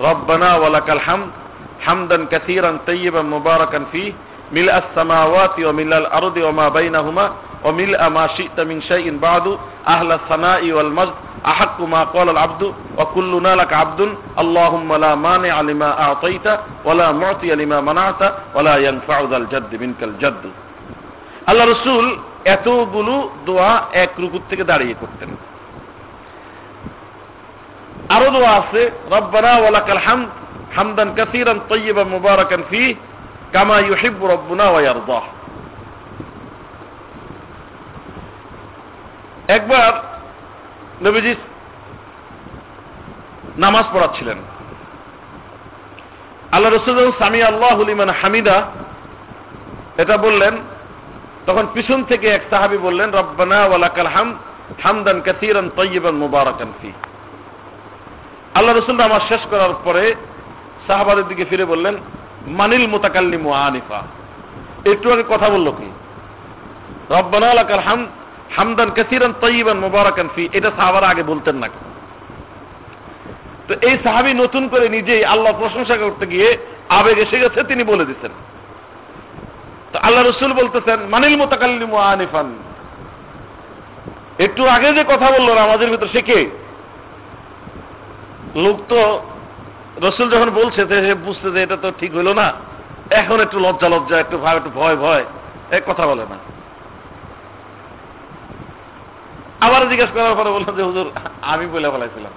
[0.07, 1.21] রব্বানা ওয়ালাকাল হাম
[1.85, 4.03] হামদান কাসিরান তৈয়বান মুবারাকান ফি
[4.55, 7.25] মিল আসসামাওয়াতি ওয়া মিলাল আরদি ওয়া মা বাইনাহুমা
[7.63, 9.51] ওয়া মিল মা শি'তা মিন শাইইন বাদু
[9.93, 12.63] আহলা সানাই ওয়াল মাজদ أحق ما قال العبد
[12.97, 14.01] وكلنا لك عبد
[14.39, 16.47] اللهم لا مانع لما أعطيت
[16.85, 18.21] ولا معطي لما منعت
[18.55, 20.43] ولا ينفع ذا الجد منك الجد
[21.46, 25.28] আল্লাহ রসুল এতগুলো দোয়া এক রুকুর থেকে দাঁড়িয়ে করতেন।
[28.08, 29.54] আরও দোয়া আছে, রব্বানা
[30.76, 31.14] হামদান
[32.04, 32.94] মুবারাকান ফি,
[33.52, 33.80] কামা
[34.22, 34.64] রব্বুনা
[39.48, 39.92] একবার
[41.02, 41.34] নবীজি
[43.58, 44.38] নামাজ পড়াচ্ছিলেন।
[46.52, 47.82] আল্লাহ রসুল সামি আল্লাহ
[48.22, 48.62] হামিদা।
[49.98, 50.56] এটা বললেন
[51.46, 54.28] তখন পিছন থেকে এক সাহাবি বললেন, রব্বানা ওয়ালাকাল হাম
[54.84, 56.90] হামদান কাসীরান তাইয়িবান মুবারাকান ফি।
[58.54, 60.04] আল্লাহ রসুল নামাজ শেষ করার পরে
[60.86, 61.94] সাহাবাদের দিকে ফিরে বললেন,
[62.58, 64.00] মানিল মোতাকাল্লিমু আনিফা।
[64.92, 65.88] একটু আগে কথা বলল কি?
[67.16, 68.00] রব্বানা ওয়ালাকাল হাম
[68.56, 71.68] হামদান কাসিরান তৈবান মোবারকান ফি। এটা সাহাবার আগে বলতেন না
[73.68, 76.48] তো এই সাহাবি নতুন করে নিজেই আল্লাহ প্রশংসা করতে গিয়ে
[76.98, 78.32] আবেগ এসে গেছে, তিনি বলে দিচ্ছেন।
[79.92, 82.58] তো আল্লাহ রসুল বলতেছেন, মানিল মোতাকাল্লিম আনিফান।
[84.38, 86.50] একটু আগে যে কথা বলল আমাদের ভিতর, সে কে?
[88.54, 89.22] লোক তো
[90.02, 92.52] রসুল যখন বলছে সে বুঝতে যে এটা তো ঠিক হইল না।
[93.10, 95.24] এখন একটু লজ্জা লজ্জা, একটু ভয় একটু ভয় ভয়।
[95.70, 96.36] এক কথা বলে না।
[99.60, 101.10] আবার জিজ্ঞেস করার পরে বললাম যে, হুজুর,
[101.42, 102.32] আমি বলে ফেলাইছিলাম।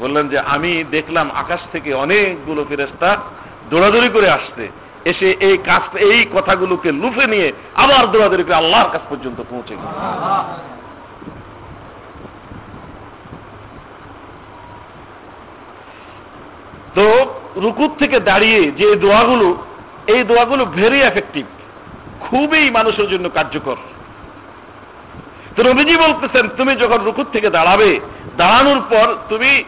[0.00, 3.16] বললেন যে, আমি দেখলাম আকাশ থেকে অনেকগুলো ফেরেস্তা
[3.70, 4.68] দৌড়াদৌড়ি করে আসছে।
[5.04, 9.90] এসে এই কাজ, এই কথাগুলোকে লুফে নিয়ে আবার দৌড়াদৌড়ি করে আল্লাহর কাছ পর্যন্ত পৌঁছে গেল।
[16.94, 17.06] তো
[17.56, 19.56] রুকুর থেকে দাঁড়িয়ে যে দোয়াগুলো,
[20.06, 21.46] এই দোয়াগুলো ভেরি এফেক্টিভ
[22.20, 23.76] খুবই মানুষের জন্য কার্যকর।
[25.56, 28.00] তো রবিজি বলতেছেন, তুমি যখন রুকুর থেকে দাঁড়াবে,
[28.36, 29.64] দাঁড়ানোর পর তুমি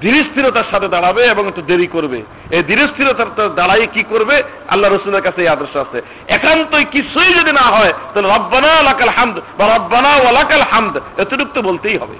[0.00, 4.42] ধীরস্থিরতার সাথে দাঁড়াবে এবং একটু দেরি করবে। এই ধীরস্থিরতার দাঁড়াই কি করবে?
[4.68, 9.40] আল্লাহ রসুলের কাছে এই আদর্শ আছে। একান্তই কিছুই যদি না হয়, তাহলে রব্বানা ওয়ালাকাল হামদ
[9.58, 12.18] বা রব্বানা ওয়ালাকাল হামদ। এতটুকু তো বলতেই হবে।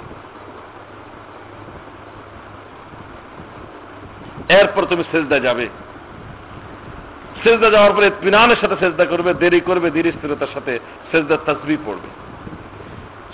[4.49, 5.69] এরপর তুমি সেজদা যাবে।
[7.45, 10.79] সেজদা যাওয়ার পরে পিনানের সাথে সেজদা করবে, দেরি করবে ধীর স্থিরতার সাথে
[11.13, 12.09] সেজদার তাসবি পড়বে।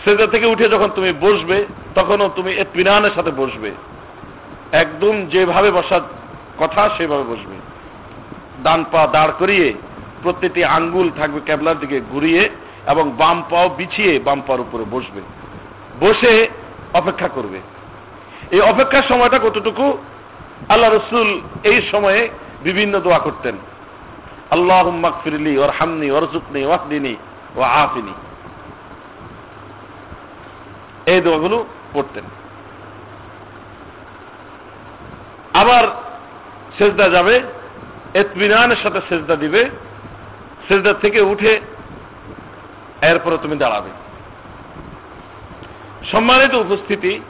[0.04, 3.70] সেজদা থেকে উঠে যখন তুমি বসবে, তখনও তুমি পিনানের সাথে বসবে।
[4.74, 6.00] একদম যেভাবে বসার
[6.58, 7.56] কথা, সেভাবে বসবে।
[8.62, 9.74] ডান পা দাঁড় করিয়ে
[10.22, 12.50] প্রত্যেকটি আঙ্গুল থাকবে ক্যাবলার দিকে ঘুরিয়ে
[12.86, 15.20] এবং বাম পাও বিছিয়ে বাম পার উপরে বসবে।
[16.00, 16.48] বসে
[16.94, 17.60] অপেক্ষা করবে।
[18.50, 19.98] এই অপেক্ষার সময়টা কতটুকু?
[20.68, 22.28] আল্লাহ রসুল এই সময়ে
[22.62, 23.54] বিভিন্ন দোয়া করতেন।
[24.50, 27.16] আল্লাহ ফিরলি ওর হামনি ওর জুকনি ওয়াহদিনী
[27.56, 28.12] ও আফিনি।
[31.06, 32.24] এই দোয়াগুলো পড়তেন।
[35.54, 35.84] আবার
[36.78, 37.42] সেজদা যাবে,
[38.14, 39.70] এতমিনানের সাথে সেজদা দিবে,
[40.68, 41.60] সেজদা থেকে উঠে
[43.02, 43.90] এরপরে তুমি দাঁড়াবে।
[46.12, 47.20] সম্মানিত উপস্থিতি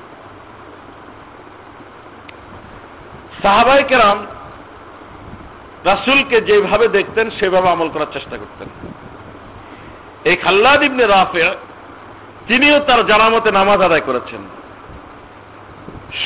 [3.42, 4.26] সাহাবাই কেরাম
[5.84, 8.68] রাসুলকে যেভাবে দেখতেন, সেভাবে আমল করার চেষ্টা করতেন।
[10.24, 11.44] এই খাল্লাদ ইবনে রাফে
[12.46, 14.42] তিনিও তার জানামতে নামাজ আদায় করেছেন।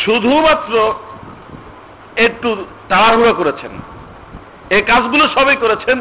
[0.05, 0.95] শুধুমাত্র
[2.27, 2.49] একটু
[2.91, 3.73] তাড়াহুড়ো করেছেন।
[4.75, 5.97] এই কাজগুলো সবই করেছেন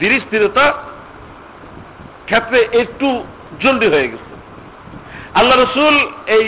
[0.00, 0.64] ধীর স্থিরতা
[2.28, 3.08] ক্ষেত্রে একটু
[3.62, 4.32] জলদি হয়ে গেছে।
[5.38, 5.94] আল্লাহ রসুল
[6.36, 6.46] এই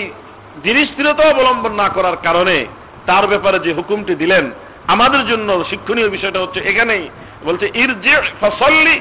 [0.65, 2.57] ধীর স্থিরতা অবলম্বন না করার কারণে
[3.09, 4.45] তার ব্যাপারে যে হুকুমটি দিলেন,
[4.95, 7.05] আমাদের জন্য শিক্ষণীয় বিষয়টা হচ্ছে এখানেই,
[7.47, 7.67] বলছে
[8.41, 8.97] ফসল্লি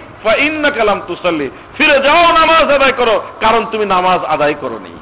[0.47, 4.93] ইন্না কালাম তুসল্লি। ফিরে যাও, নামাজ আদায় করো, কারণ তুমি নামাজ আদায় করো নি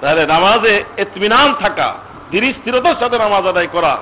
[0.00, 1.88] তাহলে নামাজে এতমিনান থাকা
[2.32, 3.96] ধীর স্থিরতার সাথে নামাজ আদায় করা।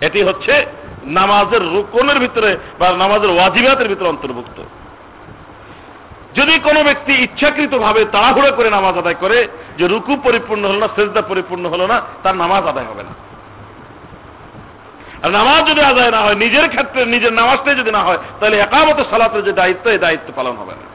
[0.00, 0.66] এটি হচ্ছে
[1.04, 4.58] নামাজের রুকনের ভিতরে বা নামাজের ওয়াজিবাতের ভিতরে অন্তর্ভুক্ত।
[6.34, 10.88] যদি কোনো ব্যক্তি ইচ্ছাকৃত ভাবে তাড়াহুড়ো করে নামাজ আদায় করে, যে রুকু পরিপূর্ণ হলো না,
[10.96, 13.14] সেজদা পরিপূর্ণ হলো না, তার নামাজ আদায় হবে না।
[15.22, 18.98] আর নামাজ যদি আদায় না হয়, নিজের ক্ষেত্রে, নিজের নামাজটাই যদি না হয়, তাহলে একামত
[19.10, 20.87] সালাতের যে দায়িত্ব, এই দায়িত্ব পালন হবে না।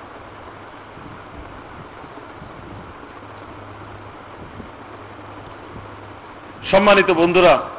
[6.71, 7.69] সম্মানিত বন্ধুরা,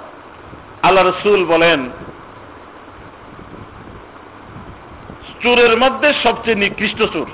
[0.82, 1.90] আল্লাহ রসুল বলেন,
[5.42, 7.26] চোরের মধ্যে সবচেয়ে নিকৃষ্ট চোর।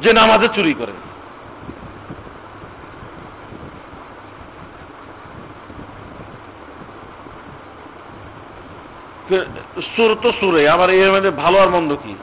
[0.00, 0.92] যে নামাজে চুরি করে।
[9.96, 12.14] সুর তো সুরে আবার এর মধ্যে ভালো আর মন্দ কি?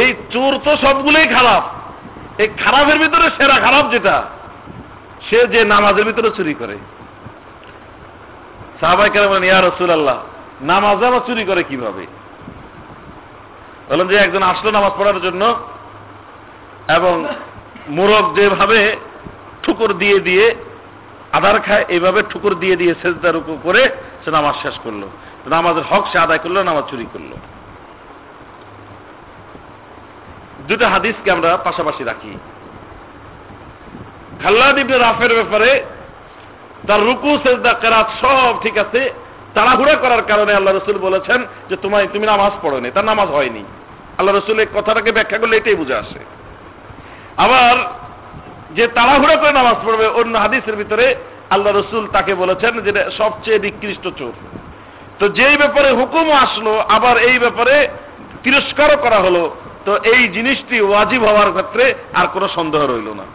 [0.00, 1.62] এই চোর তো সবগুলোই খারাপ।
[2.42, 4.22] এই খারাপের ভিতরে সেরা খারাপ যেটা,
[5.30, 6.76] সে যে নামাজের ভিতরে চুরি করে।
[8.80, 10.18] সাহাবাই বলেন, ইয়া রসুল আল্লাহ
[10.62, 12.06] নামাজ আবার চুরি করে কীভাবে?
[13.88, 15.42] বললেন যে, একজন আসলো নামাজ পড়ার জন্য
[16.88, 17.14] এবং
[17.88, 18.96] মোরগ যেভাবে
[19.62, 20.54] ঠুকুর দিয়ে দিয়ে
[21.32, 23.82] আধার খায়, এইভাবে ঠুকুর দিয়ে দিয়ে সেজদার উপর করে
[24.24, 25.02] সে নামাজ শেষ করল।
[25.46, 27.32] নামাজের হক সে আদায় করল, নামাজ চুরি করল।
[30.68, 32.38] দুটো হাদিসকে আমরা পাশাপাশি রাখি।
[34.42, 35.84] খাল্লাদ ইবনে রাফের ব্যাপারে
[36.88, 39.12] তার রুকু, সেজদা, কেরাত সব ঠিক আছে।
[39.54, 43.64] তাড়াহুড়া করার কারণে আল্লাহ রসুল বলেছেন যে, তোমায়, তুমি নামাজ পড়োনি। তার নামাজ হয়নি।
[44.18, 46.18] আল্লাহ রসুল এই কথাটাকে ব্যাখ্যা করলে এটাই বুঝে আসে।
[47.36, 47.76] আবার
[48.74, 51.14] যে তাড়াহুড়া করে নামাজ পড়বে, অন্য হাদিসের ভিতরে
[51.50, 54.32] আল্লাহ রসুল তাকে বলেছেন যে সবচেয়ে নিকৃষ্ট চোর।
[55.18, 57.88] তো যেই ব্যাপারে হুকুম আসলো, আবার এই ব্যাপারে
[58.42, 59.56] তিরস্কারও করা হলো।
[59.86, 63.26] তো এই জিনিসটি ওয়াজিব হওয়ার ক্ষেত্রে আর কোনো সন্দেহ রইল না।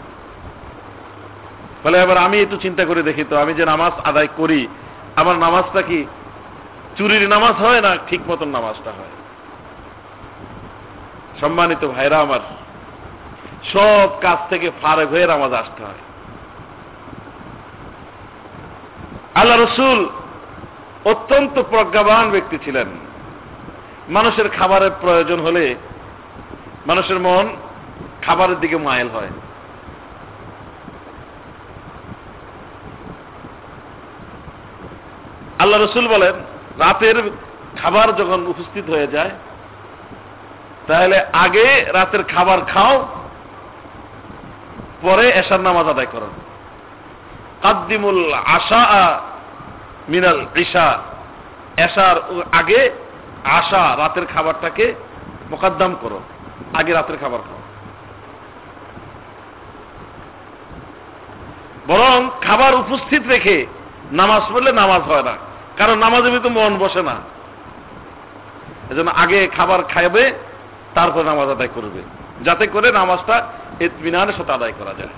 [1.83, 4.67] ফলে এবার আমি একটু চিন্তা করে দেখি তো, আমি যে নামাজ আদায় করি,
[5.15, 6.05] আমার নামাজটা কি
[6.97, 9.13] চুরির নামাজ হয় না ঠিক মতন নামাজটা হয়?
[11.41, 12.39] সম্মানিত ভাইরা আমার,
[13.73, 16.01] সব কাজ থেকে ফারেক হয়ে নামাজ আসতে হয়।
[19.35, 20.09] আল্লাহ রসুল
[21.05, 22.87] অত্যন্ত প্রজ্ঞাবান ব্যক্তি ছিলেন।
[24.09, 25.75] মানুষের খাবারের প্রয়োজন হলে
[26.85, 27.45] মানুষের মন
[28.25, 29.31] খাবারের দিকে মাইল হয়।
[35.61, 36.35] আল্লাহ রসুল বলেন,
[36.79, 37.17] রাতের
[37.81, 39.29] খাবার যখন উপস্থিত হয়ে যায়,
[40.87, 42.93] তাহলে আগে রাতের খাবার খাও,
[45.01, 46.29] পরে এশার নামাজ আদায় করো।
[47.63, 48.83] কাদ্দিমুল আশা
[50.09, 50.87] মিনাল ঈশা,
[51.77, 52.17] এশার
[52.51, 52.81] আগে
[53.43, 54.85] আশা রাতের খাবারটাকে
[55.51, 56.19] মোকাদ্দাম করো।
[56.73, 57.57] আগে রাতের খাবার খাও।
[61.87, 63.65] বরং খাবার উপস্থিত রেখে
[64.11, 65.33] নামাজ পড়লে নামাজ হয় না।
[65.77, 67.15] কারণ নামাজের ভিতরে মন বসে না।
[68.89, 70.33] এজন্য আগে খাবার খাইবে,
[70.93, 72.01] তারপর নামাজ আদায় করবে।
[72.43, 73.47] যাতে করে নামাজটা
[73.79, 75.09] ইতমিনানের সাথে আদায় করা যায়।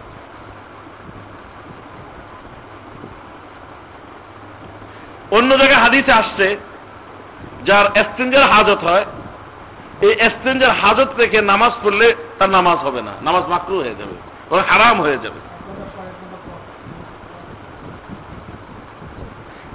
[5.32, 6.58] অন্য জায়গায় হাদিসে আসছে,
[7.66, 9.06] যার এস্তেঞ্জার হাজত হয়
[10.04, 14.16] এই এস্তেঞ্জার হাজত রেখে নামাজ পড়লে তার নামাজ হবে না। নামাজ মাকরু হয়ে যাবে।
[14.56, 15.40] ওরা হারাম হয়ে যাবে।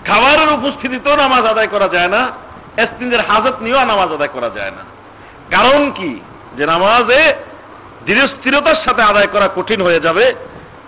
[0.06, 2.30] খাবারের উপস্থিতিতেও নামাজ আদায় করা যায় না
[2.76, 4.84] এস্তিনদের হাজত নিয়েও নামাজ আদায় করা যায় না।
[5.50, 6.20] কারণ কি?
[6.56, 7.34] যে নামাজে
[8.04, 10.34] দৃঢ়স্থিরতার সাথে আদায় করা কঠিন হয়ে যাবে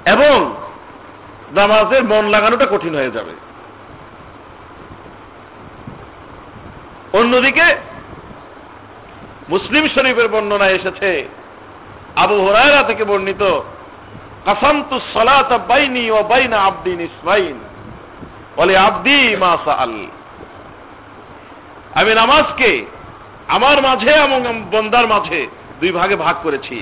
[0.06, 0.54] এবং
[1.52, 3.32] নামাজে মন লাগানোটা কঠিন হয়ে যাবে।
[7.12, 7.89] অন্যদিকে
[9.50, 11.10] মুসলিম শরীফের বর্ণনা এসেছে।
[12.16, 13.42] আবু হরায়রা থেকে বর্ণিত
[14.44, 17.56] কাসান্তু সলাত বাইনি ও বাইনা আব্দিন ইসমাইন
[18.56, 19.94] বলে আব্দি মাসা আল
[21.94, 22.70] আমি নামাজকে
[23.48, 24.40] আমার মাঝে এবং
[24.70, 25.40] বন্দার মাঝে
[25.80, 26.78] দুই ভাগে ভাগ করেছি।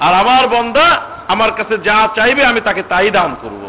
[0.00, 0.86] আর আমার বন্দা
[1.28, 3.62] আমার কাছে যা চাইবে আমি তাকে তাই দান করব।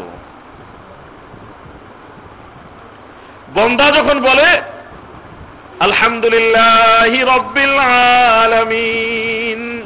[3.54, 4.48] বন্দা যখন বলে
[5.80, 7.12] আলহামদুলিল্লাহ
[8.44, 9.82] আলামিন।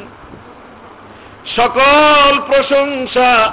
[1.55, 3.51] সকল প্রশংসা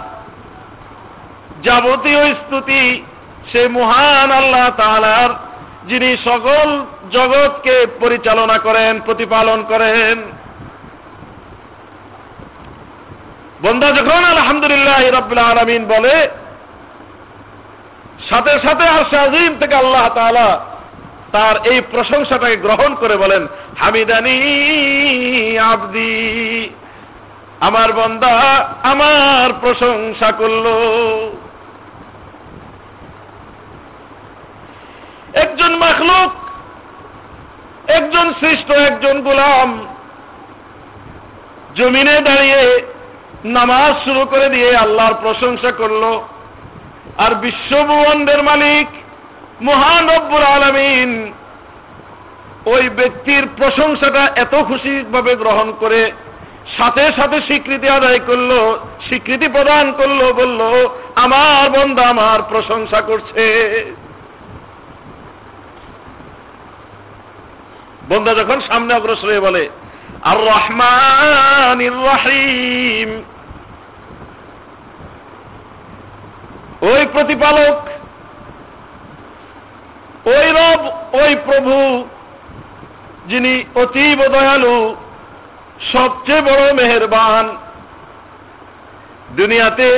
[1.63, 3.05] যাবতীয় স্তুতি
[3.53, 5.31] সে মহান আল্লাহ তালার
[5.89, 10.23] যিনি সকল জগৎকে পরিচালনা করেন, প্রতিপালন করেন।
[13.63, 16.29] বন্দা যখন আলহামদুলিল্লাহ রব্বুল আলমিন বলে,
[18.31, 20.78] সাথে সাথে আর শাহিম থেকে আল্লাহ তালা
[21.33, 23.47] তার এই প্রশংসাটাকে গ্রহণ করে বলেন,
[23.79, 24.39] হামিদানি
[25.59, 26.71] আবদি,
[27.61, 28.35] আমার বন্দা
[28.83, 30.67] আমার প্রশংসা করল।
[35.35, 36.33] একজন মাখলুক,
[37.91, 39.87] একজন সৃষ্ট, একজন গোলাম,
[41.75, 42.83] জমিনে দাঁড়িয়ে
[43.45, 46.05] নামাজ শুরু করে দিয়ে আল্লাহর প্রশংসা করল,
[47.19, 48.89] আর বিশ্বভুবনের মালিক
[49.63, 51.33] মহান রব্বুল আলমিন
[52.67, 56.13] ওই ব্যক্তির প্রশংসাটা এত খুশিভাবে গ্রহণ করে,
[56.77, 63.45] সাথে সাথে স্বীকৃতি আদায় করল, স্বীকৃতি প্রদান করল, বলল, আমার বন্ধা আমার প্রশংসা করছে।
[68.09, 69.69] বন্ধা যখন সামনে অগ্রসর হয়ে বলে
[70.23, 73.23] আর রহমান রহিম।
[76.83, 77.98] ওই প্রতিপালক
[80.31, 80.81] ওই রব
[81.21, 81.75] ওই প্রভু
[83.27, 84.97] যিনি অতীব দয়ালু,
[85.93, 87.45] সবচেয়ে বড় মেহেরবান।
[89.37, 89.89] দুনিয়াতে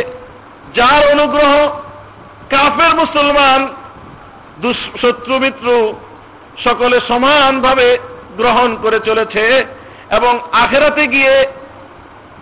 [0.75, 1.53] যার অনুগ্রহ,
[2.51, 3.61] কাফের, মুসলমান
[5.03, 5.67] শত্রু মিত্র
[6.65, 7.99] সকলে সমানভাবে
[8.37, 9.45] গ্রহণ করে চলেছে
[10.11, 11.35] এবং আখেরাতে গিয়ে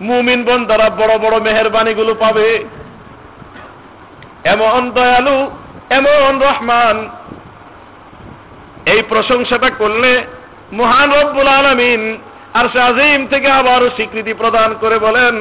[0.01, 2.49] মুমিন বন দ্বারা বড় বড় মেহরবানিগুলো পাবে।
[4.43, 5.37] এমন দয়ালু,
[5.89, 6.95] এমন রহমান
[8.91, 10.11] এই প্রশংসাটা করলে
[10.71, 12.01] মহান রব্বুল আলমিন
[12.53, 15.35] আর আজিম থেকে আবারও স্বীকৃতি প্রদান করে বলেন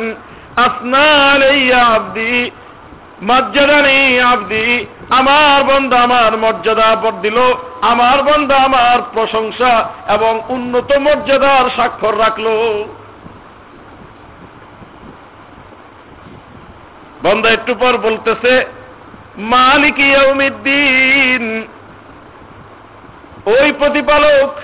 [0.56, 1.42] আসনাল
[1.96, 2.50] আব্দি
[3.28, 4.66] মর্যাদানি আব্দি,
[5.10, 7.38] আমার বন্ধ আমার মর্যাদা পর দিল,
[7.82, 9.72] আমার বন্ধ আমার প্রশংসা
[10.08, 12.46] এবং উন্নত মর্যাদার স্বাক্ষর রাখল।
[17.22, 18.52] বন্ধ একটু পর বলতেছে,
[19.54, 21.42] মালিক ইয়ৌমিদ্দিন
[23.46, 24.54] ওই প্রতিপালক,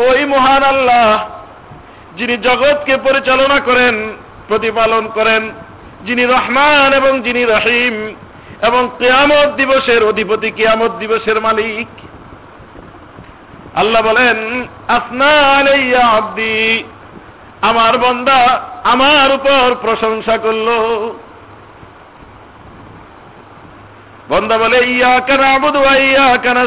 [0.00, 1.28] ওই মহান আল্লাহ,
[2.16, 4.16] যিনি জগৎকে পরিচালনা করেন,
[4.48, 5.52] প্রতিপালন করেন,
[6.04, 8.14] যিনি রহমান এবং যিনি রহিম,
[8.62, 11.88] এবং কেয়ামত দিবসের অধিপতি, কেয়ামত দিবসের মালিক।
[13.76, 16.84] আল্লাহ বলেন, আসনা আব্দি,
[17.62, 20.68] আমার বন্দা আমার উপর প্রশংসা করল।
[24.28, 26.66] বন্দা বলে ইয়া কেন আবুদ ইয়া কেন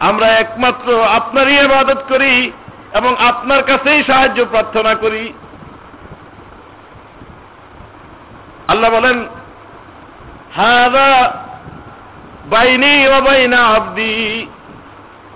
[0.00, 2.52] আমরা একমাত্র আপনারই ইবাদত করি
[2.94, 5.32] এবং আপনার কাছেই সাহায্য প্রার্থনা করি।
[8.68, 9.28] আল্লাহ বলেন,
[10.56, 11.32] হাদা
[12.46, 14.46] বাইনি বাইনা আব্দি।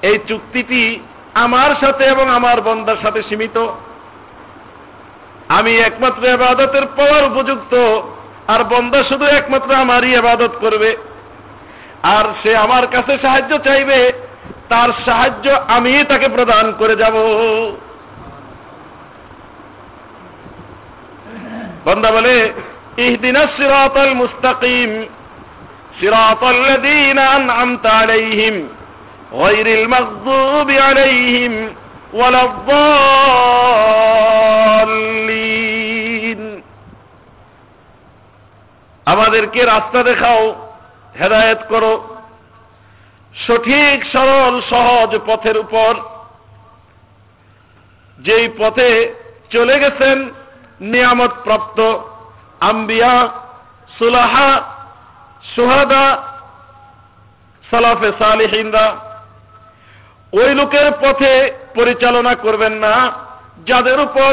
[0.02, 1.00] এই চুক্তিটি
[1.34, 3.66] আমার সাথে এবং আমার বন্দার সাথে সীমিত।
[5.48, 8.00] আমি একমাত্র আবাদতের পাওয়ার উপযুক্ত,
[8.48, 10.96] আর বন্দা শুধু একমাত্র আমারই আবাদত করবে।
[12.02, 14.12] আর সে আমার কাছে সাহায্য চাইবে
[14.72, 17.14] তার সাহায্য আমি তাকে প্রদান করে যাব।
[21.84, 22.52] বন্দা বলে,
[22.98, 25.04] ইহদিনা সিরাতাল মুস্তাকিম
[27.18, 28.68] আন'আমতা আলাইহিম,
[29.32, 29.86] গায়রিল
[30.80, 31.68] আলাইহিম
[39.06, 40.68] আমাদেরকে রাস্তা দেখাও,
[41.20, 42.11] হেদায়েত করো।
[43.36, 45.94] সঠিক, সরল, সহজ পথের উপর
[48.18, 49.14] যেই পথে
[49.50, 50.30] চলে গেছেন
[50.80, 51.78] নিয়ামত প্রাপ্ত
[52.60, 53.28] আম্বিয়া,
[53.98, 54.50] সুলাহা,
[55.54, 56.22] সুহাদা,
[57.70, 58.96] সালাফে সালিহিন্দা
[60.32, 61.32] ওই লোকের পথে
[61.74, 63.12] পরিচালনা করবেন না,
[63.66, 64.32] যাদের উপর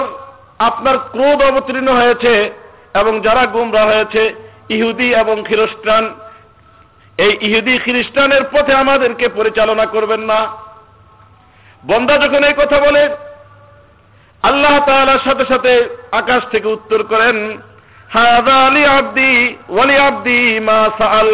[0.59, 2.51] আপনার ক্রোধ অবতীর্ণ হয়েছে
[2.95, 4.35] এবং যারা গুমরা হয়েছে,
[4.69, 6.13] ইহুদি এবং খ্রিস্টান
[7.25, 10.39] এই ইহুদি খ্রিস্টানের পথে আমাদেরকে পরিচালনা করবেন না।
[11.83, 13.03] বন্দা যখন এই কথা বলে,
[14.43, 15.73] আল্লাহ তালার সাথে সাথে
[16.21, 17.37] আকাশ থেকে উত্তর করেন
[18.65, 19.33] আলী আব্দি
[19.75, 21.29] ওয়ালি আব্দি মা সাল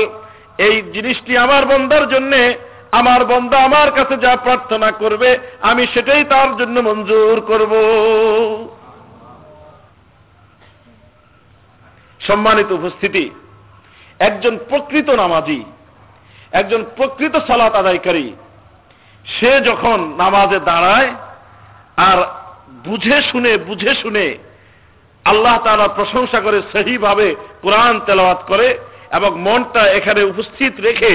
[0.68, 2.42] এই জিনিসটি আমার বন্দার জন্যে,
[3.00, 5.30] আমার বন্দা আমার কাছে যা প্রার্থনা করবে,
[5.70, 7.74] আমি সেটাই তার জন্য মঞ্জুর করব।
[12.28, 13.24] সম্মানিত উপস্থিতি
[14.28, 15.60] একজন প্রকৃত নামাজি,
[16.52, 18.28] একজন প্রকৃত সালাত আদায়কারী,
[19.26, 21.10] সে যখন নামাজে দাঁড়ায়
[22.10, 22.18] আর
[22.88, 24.26] বুঝে শুনে বুঝে শুনে
[25.26, 27.28] আল্লাহ তারা প্রশংসা করে সহিভাবে
[27.62, 28.68] কোরআন তেলাওয়াত করে
[29.12, 31.14] এবং মনটা এখানে উপস্থিত রেখে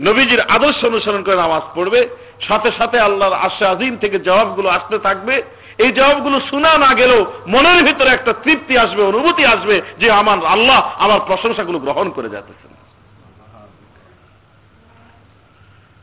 [0.00, 2.00] নবীজির আদর্শ অনুসরণ করে নামাজ পড়বে,
[2.48, 5.34] সাথে সাথে আল্লাহর আশা আজিম থেকে জবাবগুলো আসতে থাকবে
[5.78, 10.80] এই জবাবগুলো শোনা না গেলেও মনের ভিতরে একটা তৃপ্তি আসবে, অনুভূতি আসবে যে আমার আল্লাহ
[10.98, 12.70] আমার প্রশংসাগুলো গ্রহণ করে যাতেছেন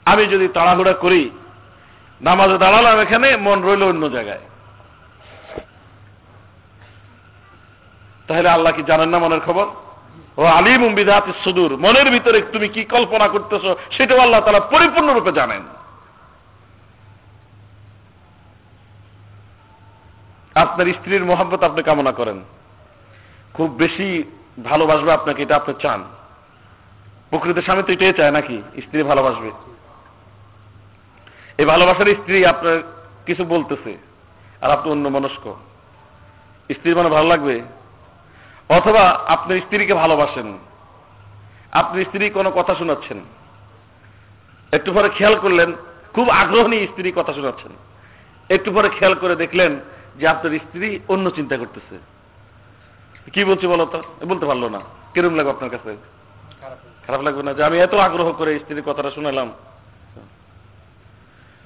[0.05, 1.29] আমি যদি তাড়াহুড়া করি,
[2.21, 4.43] নামাজে দাঁড়ালাম এখানে, মন রইল অন্য জায়গায়।
[8.27, 9.65] তাহলে আল্লাহ কি জানেন না মনের খবর?
[10.37, 15.63] ও আলিম বিদাত সুদূর, মনের ভিতরে তুমি কি কল্পনা করতেছো, সেটাও আল্লাহ তারা পরিপূর্ণরূপে জানেন।
[20.57, 22.43] আপনার স্ত্রীর মোহাম্মত আপনি কামনা করেন।
[23.53, 24.23] খুব বেশি
[24.63, 26.03] ভালোবাসবে আপনাকে, এটা আপনি চান।
[27.29, 28.57] প্রকৃত স্বামী তো এটাই চায় নাকি?
[28.81, 29.51] স্ত্রী ভালোবাসবে।
[31.57, 32.77] এই ভালোবাসার স্ত্রী আপনার
[33.25, 33.97] কিছু বলতেছে,
[34.61, 35.45] আর আপনি অন্য মনস্ক।
[36.71, 37.61] স্ত্রীর মানে ভালো লাগবে?
[38.69, 40.57] অথবা আপনার স্ত্রীকে ভালোবাসেন।
[41.71, 43.19] আপনি স্ত্রী কোনো কথা শোনাচ্ছেন।
[44.71, 45.73] একটু পরে খেয়াল করলেন,
[46.13, 47.71] খুব আগ্রহ নিয়ে স্ত্রী কথা শোনাচ্ছেন।
[48.49, 49.79] একটু পরে খেয়াল করে দেখলেন
[50.17, 51.97] যে আপনার স্ত্রী অন্য চিন্তা করতেছে।
[53.31, 54.03] কি বলছি বলো তো?
[54.25, 54.79] বলতে পারল না।
[55.13, 55.97] কিরম লাগবে আপনার কাছে?
[57.07, 57.53] খারাপ লাগবে। না?
[57.53, 59.53] যে আমি এত আগ্রহ করে স্ত্রীর কথাটা শুনালাম।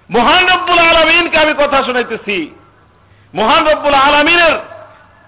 [0.09, 2.51] মহান রব্বুল আলমিনকে আমি কথা শুনাইতেছি।
[3.33, 4.59] মহান রব্বুল আলমিনের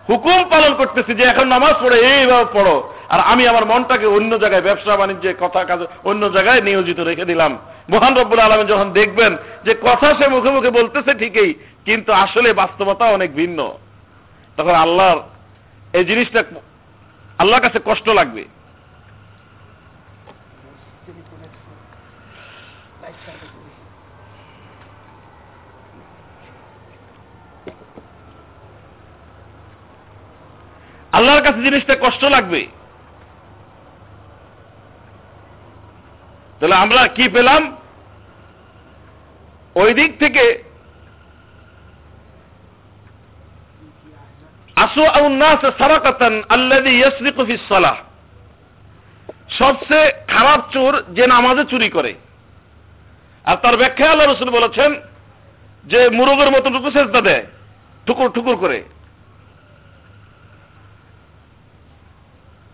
[0.10, 4.62] হুকুম পালন করতেছি যে এখন নামাজ পড়ে এইভাবে পড়ো। আর আমি আমার মনটাকে অন্য জায়গায়
[4.62, 7.58] ব্যবসা বাণিজ্যে কথা কাজ অন্য জায়গায় নিয়োজিত রেখে দিলাম।
[7.90, 11.54] মহান রব্বুল আলমী যখন দেখবেন যে কথা সে মুখে মুখে বলতেছে ঠিকই
[11.86, 13.78] কিন্তু আসলে বাস্তবতা অনেক ভিন্ন।
[14.58, 15.20] তখন আল্লাহর
[15.98, 16.44] এই জিনিসটা
[17.40, 18.44] আল্লাহর কাছে কষ্ট লাগবে।
[31.12, 32.68] আল্লাহর কাছে জিনিসটা কষ্ট লাগবে।
[36.60, 37.62] তাহলে আমরা কি পেলাম?
[39.76, 40.82] ওই দিক থেকে আসো
[43.74, 44.73] সারাকাতান আল্লাদি ইয়াসরিকু সালাহ
[49.60, 52.14] সবচেয়ে খারাপ চোর যে নামাজে চুরি করে।
[53.46, 54.96] আর তার ব্যাখ্যা আল্লাহ রসুল বলেছেন
[55.86, 57.46] যে মুরগের মতো টুকু চেষ্টা দেয়,
[58.08, 58.84] ঠুকুর ঠুকুর করে।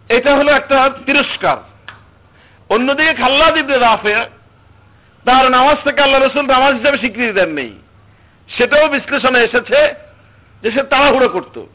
[0.10, 1.58] এটা হলো একটা তিরস্কার।
[2.70, 4.16] অন্যদিকে খাল্লা দিবনে রাফে
[5.26, 7.74] তার নামাজ থেকে আল্লাহ রসুল নামাজ হিসাবে স্বীকৃতি দেন নেই
[8.50, 9.94] সেটাও বিশ্লেষণে এসেছে
[10.62, 11.66] যে সে তাড়াহুড়ো করত।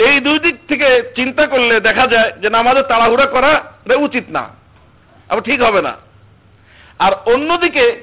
[0.00, 3.64] এই দুই দিক থেকে চিন্তা করলে দেখা যায় যে নামাজে তাড়াহুড়া করা
[3.96, 4.48] উচিত না।
[5.28, 5.96] আবার ঠিক হবে না।
[6.98, 8.02] আর অন্যদিকে,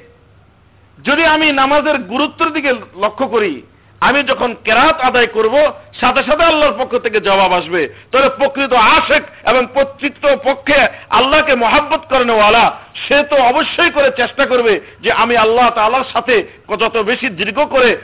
[1.04, 3.62] যদি আমি নামাজের গুরুত্বের দিকে লক্ষ্য করি,
[4.02, 9.24] আমি যখন কেরাত আদায় করব, সাথে সাথে আল্লাহর পক্ষ থেকে জবাব আসবে। তাহলে প্রকৃত আশেক
[9.48, 15.70] এবং প্রকৃত পক্ষে আল্লাহকে মহাব্বত করেনওয়ালা, সে তো অবশ্যই করে চেষ্টা করবে যে আমি আল্লাহ
[15.70, 16.44] তাল্লাহর সাথে
[16.80, 17.98] যত বেশি দীর্ঘ করে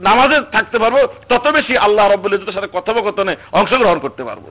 [0.00, 0.96] নামাজে থাকতে পারব,
[1.28, 4.46] তত বেশি আল্লাহ রব্বুল ইজতের সাথে কথোপকথনে অংশগ্রহণ করতে পারব।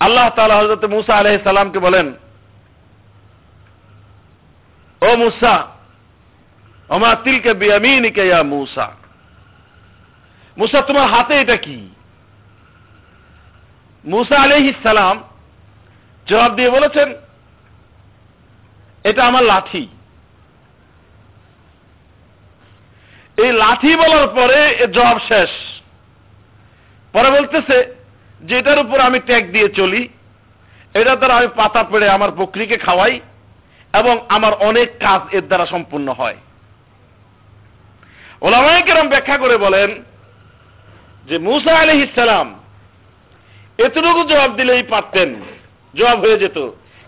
[0.00, 2.14] আল্লাহ তালা হজরত মুসা আলহ সালামকে বলেন,
[5.02, 5.66] ও মুসা
[6.88, 8.90] অমা তিলকে বিয়ামিনিকে ইয়া মুসা?
[10.58, 11.88] মুসা, তোমার হাতে এটা কি?
[14.04, 15.22] মুসা আলহ সালাম
[16.26, 17.14] জবাব দিয়ে বলেছেন,
[19.04, 19.88] এটা আমার লাঠি।
[23.42, 25.50] এই লাঠি বলার পরে জবাব শেষ।
[27.12, 27.94] পরে বলতেছে
[28.40, 30.08] যে এটার উপর আমি ট্যাগ দিয়ে চলি,
[30.94, 33.20] এটা দ্বারা আমি পাতা পেড়ে আমার বকরিকে খাওয়াই
[33.94, 36.36] এবং আমার অনেক কাজ এর দ্বারা সম্পূর্ণ হয়।
[38.40, 40.02] ওলামাই কেরম ব্যাখ্যা করে বলেন
[41.26, 42.54] যে, মুসা আলি ইসালাম
[43.78, 45.28] এতটুকু জবাব দিলেই পারতেন,
[45.94, 46.58] জবাব হয়ে যেত।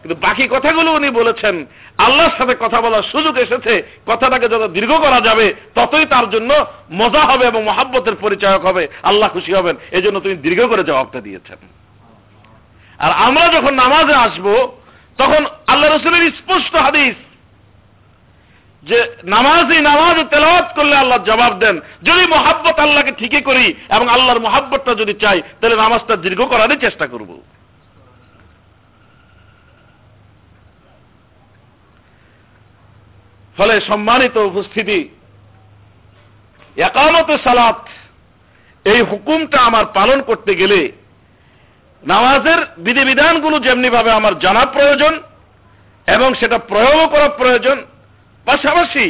[0.03, 1.67] কিন্তু বাকি কথাগুলো উনি বলেছেন,
[1.99, 7.21] আল্লাহর সাথে কথা বলার সুযোগ এসেছে, কথাটাকে যত দীর্ঘ করা যাবে, ততই তার জন্য মজা
[7.21, 11.57] হবে এবং মহাব্বতের পরিচয়ক হবে, আল্লাহ খুশি হবেন। এই জন্য তুমি দীর্ঘ করে জবাবটা দিয়েছেন।
[12.99, 14.47] আর আমরা যখন নামাজে আসব,
[15.19, 17.15] তখন আল্লাহ রসুলের স্পষ্ট হাদিস
[18.83, 24.41] যে নামাজই নামাজ তেলাওয়াত করলে আল্লাহ জবাব দেন। যদি মহাব্বত আল্লাহকে ঠিকই করি এবং আল্লাহর
[24.41, 27.41] মহাব্বতটা যদি চাই, তাহলে নামাজটা দীর্ঘ করারই চেষ্টা করব।
[33.59, 35.09] ফলে সম্মানিত উপস্থিতি।
[36.77, 37.81] একামত সালাত,
[38.87, 40.81] এই হুকুমটা আমার পালন করতে গেলে
[42.03, 45.15] নামাজের বিধিবিধানগুলো যেমনি ভাবে আমার জানা প্রয়োজন
[46.09, 47.77] এবং সেটা প্রয়োগ করা প্রয়োজন,
[48.47, 49.07] পাশাপাশি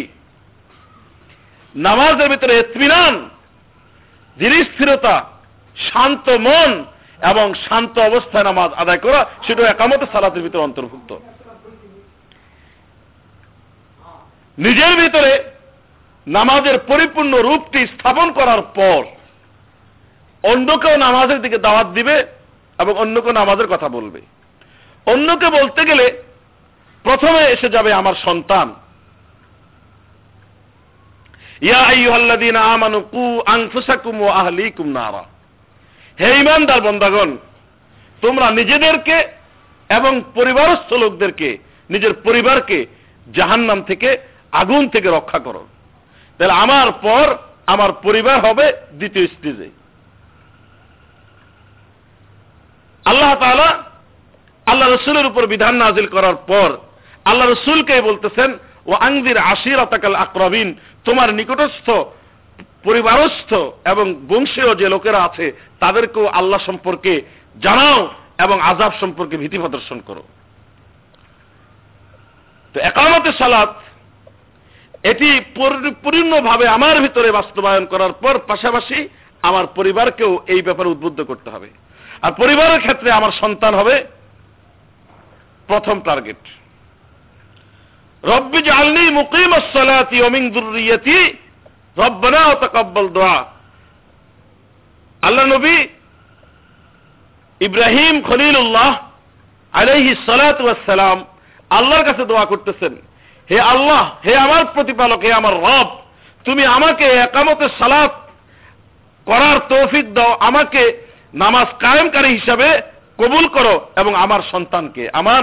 [1.74, 3.14] নামাজের ভিতরে এতমিনান,
[4.36, 5.16] ধীরস্থিরতা,
[5.76, 6.70] শান্ত মন
[7.30, 11.10] এবং শান্ত অবস্থায় নামাজ আদায় করা সেটা একামত সালাতের ভিতরে অন্তর্ভুক্ত।
[14.58, 15.44] নিজের ভিতরে
[16.26, 19.04] নামাজের পরিপূর্ণ রূপটি স্থাপন করার পর
[20.42, 22.26] অন্যকেও নামাজের দিকে দাওয়াত দিবে
[22.78, 24.20] এবং অন্যকে নামাজের কথা বলবে।
[25.06, 26.22] অন্যকে বলতে গেলে
[27.02, 28.74] প্রথমে এসে যাবে আমার সন্তান।
[36.20, 37.36] হে ঈমানদার বান্দাগণ,
[38.20, 39.16] তোমরা নিজেদেরকে
[39.88, 41.58] এবং পরিবারস্থ লোকদেরকে,
[41.90, 42.86] নিজের পরিবারকে
[43.32, 44.18] জাহান্নাম থেকে
[44.52, 45.66] আগুন থেকে রক্ষা করো।
[46.38, 47.36] তাহলে আমার পর
[47.66, 49.70] আমার পরিবার হবে দ্বিতীয় স্টেজে
[53.04, 53.82] আল্লাহ তাআলা
[54.66, 56.76] আল্লাহ রসুলের উপর বিধান নাজিল করার পর
[57.24, 60.74] আল্লাহ রসুলকে বলতেছেন ও আংদির আশির আতাকাল আক্রবিন
[61.04, 61.90] তোমার নিকটস্থ
[62.84, 67.22] পরিবারস্থ এবং বংশীয় যে লোকেরা আছে, তাদেরকেও আল্লাহ সম্পর্কে
[67.62, 70.22] জানাও এবং আজাব সম্পর্কে ভীতি প্রদর্শন করো।
[72.74, 73.74] তো একামতে সালাত
[75.10, 75.28] এটি
[75.58, 78.98] পরিপূর্ণভাবে আমার ভিতরে বাস্তবায়ন করার পর পাশাপাশি
[79.42, 81.68] আমার পরিবারকেও এই ব্যাপারে উদ্বুদ্ধ করতে হবে।
[82.24, 83.96] আর পরিবারের ক্ষেত্রে আমার সন্তান হবে
[85.68, 86.42] প্রথম টার্গেট।
[88.24, 91.18] রব্বি জালনি মুকিম সালাতি ওমিং দুর্রিয়তি
[91.96, 93.38] রব্বানা ও তাকাব্বাল দোয়া।
[95.22, 95.76] আল্লাহ নবী
[97.60, 98.90] ইব্রাহিম খলিলুল্লাহ
[99.72, 101.18] আলাইহি সালাতু সালাম
[101.70, 102.94] আল্লাহর কাছে দোয়া করতেছেন।
[103.50, 105.88] হে আল্লাহ, হে আমার প্রতিপালক, হে আমার রব,
[106.44, 108.12] তুমি আমাকে একামতে সালাত
[109.26, 110.82] করার তৌফিক দাও, আমাকে
[111.34, 112.68] নামাজ কায়েমকারী হিসাবে
[113.18, 115.42] কবুল করো এবং আমার সন্তানকে, আমার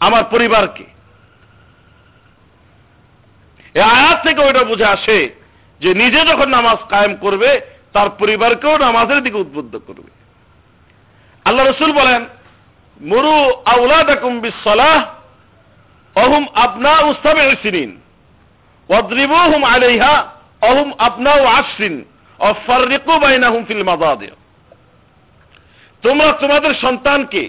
[0.00, 0.84] আমার পরিবারকে।
[3.74, 5.18] এই আয়াত থেকে ওইটা বুঝে আসে
[5.80, 7.50] যে নিজে যখন নামাজ কায়েম করবে,
[7.92, 10.10] তার পরিবারকেও নামাজের দিকে উদ্বুদ্ধ করবে।
[11.44, 12.22] আল্লাহ রসুল বলেন,
[13.00, 14.98] মুরু আউলাদাকুম বিসলাহ
[16.14, 18.00] অহুম আপনা উস্তাবে সিনিন।
[18.88, 22.04] ওয়াদ্রিবুহুম আলাইহা, অহুম আপনা ও আশরিন।
[22.38, 24.30] অফারিকু বাইনাহুম ফিল মাদাদে
[26.02, 27.48] তোমরা তোমাদের সন্তানকে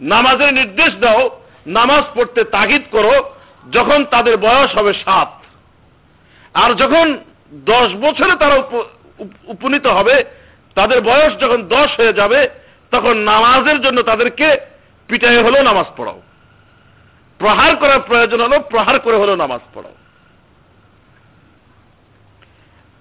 [0.00, 3.34] নামাজের নির্দেশ দাও, নামাজ পড়তে তাগিদ করো,
[3.72, 5.32] যখন তাদের বয়স হবে সাত।
[6.54, 7.18] আর যখন
[7.52, 8.56] দশ বছরে তারা
[9.44, 10.24] উপনীত হবে,
[10.74, 12.48] তাদের বয়স যখন দশ হয়ে যাবে,
[12.90, 14.56] তখন নামাজের জন্য তাদেরকে
[15.08, 16.22] পিটাই হলেও নামাজ পড়াও।
[17.38, 19.94] প্রহার করার প্রয়োজন হলো, প্রহার করে হলো নামাজ পড়াও।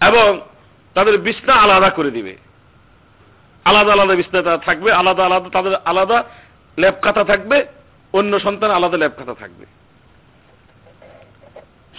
[0.10, 0.42] এবং
[0.94, 2.38] তাদের বিছনা আলাদা করে দিবে।
[3.66, 6.24] আলাদা আলাদা বিছনা তারা থাকবে, আলাদা আলাদা তাদের আলাদা
[6.80, 7.66] ল্যাব থাকবে,
[8.14, 9.66] অন্য সন্তান আলাদা ল্যাব থাকবে।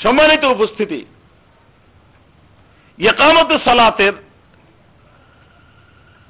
[0.02, 1.04] সম্মানিত উপস্থিতি
[3.06, 4.12] একামত সালাতের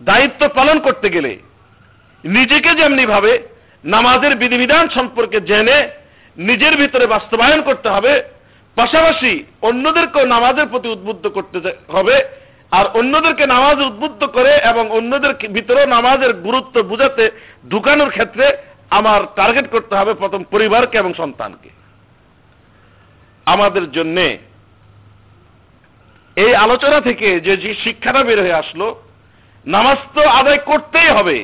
[0.03, 1.39] দায়িত্ব পালন করতে গেলে
[2.25, 3.49] নিজেকে যেমনি ভাবে
[3.85, 5.91] নামাজের বিধিবিধান সম্পর্কে জেনে
[6.39, 8.13] নিজের ভিতরে বাস্তবায়ন করতে হবে,
[8.77, 9.33] পাশাপাশি
[9.69, 11.59] অন্যদেরকেও নামাজের প্রতি উদ্বুদ্ধ করতে
[11.97, 12.17] হবে,
[12.73, 17.25] আর অন্যদেরকে নামাজ উদ্বুদ্ধ করে এবং অন্যদের ভিতরেও নামাজের গুরুত্ব বুঝাতে
[17.71, 18.47] ঢুকানোর ক্ষেত্রে
[18.99, 21.71] আমার টার্গেট করতে হবে প্রথম পরিবারকে এবং সন্তানকে।
[23.47, 24.27] আমাদের জন্যে
[26.37, 28.87] এই আলোচনা থেকে যে শিক্ষাটা বের হয়ে আসলো,
[29.67, 31.39] নামাজ তো আদায় করতেই হবে।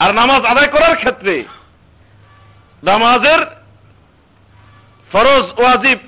[0.00, 1.34] আর নামাজ আদায় করার ক্ষেত্রে
[2.82, 3.40] নামাজের
[5.12, 5.98] ফরজ, ওয়াজিব,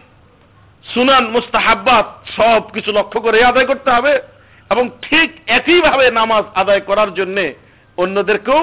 [0.84, 4.12] সুনান, মুস্তাহাব্বাত সব কিছু লক্ষ্য করে আদায় করতে হবে
[4.70, 7.36] এবং ঠিক একইভাবে নামাজ আদায় করার জন্য
[7.98, 8.62] অন্যদেরকেও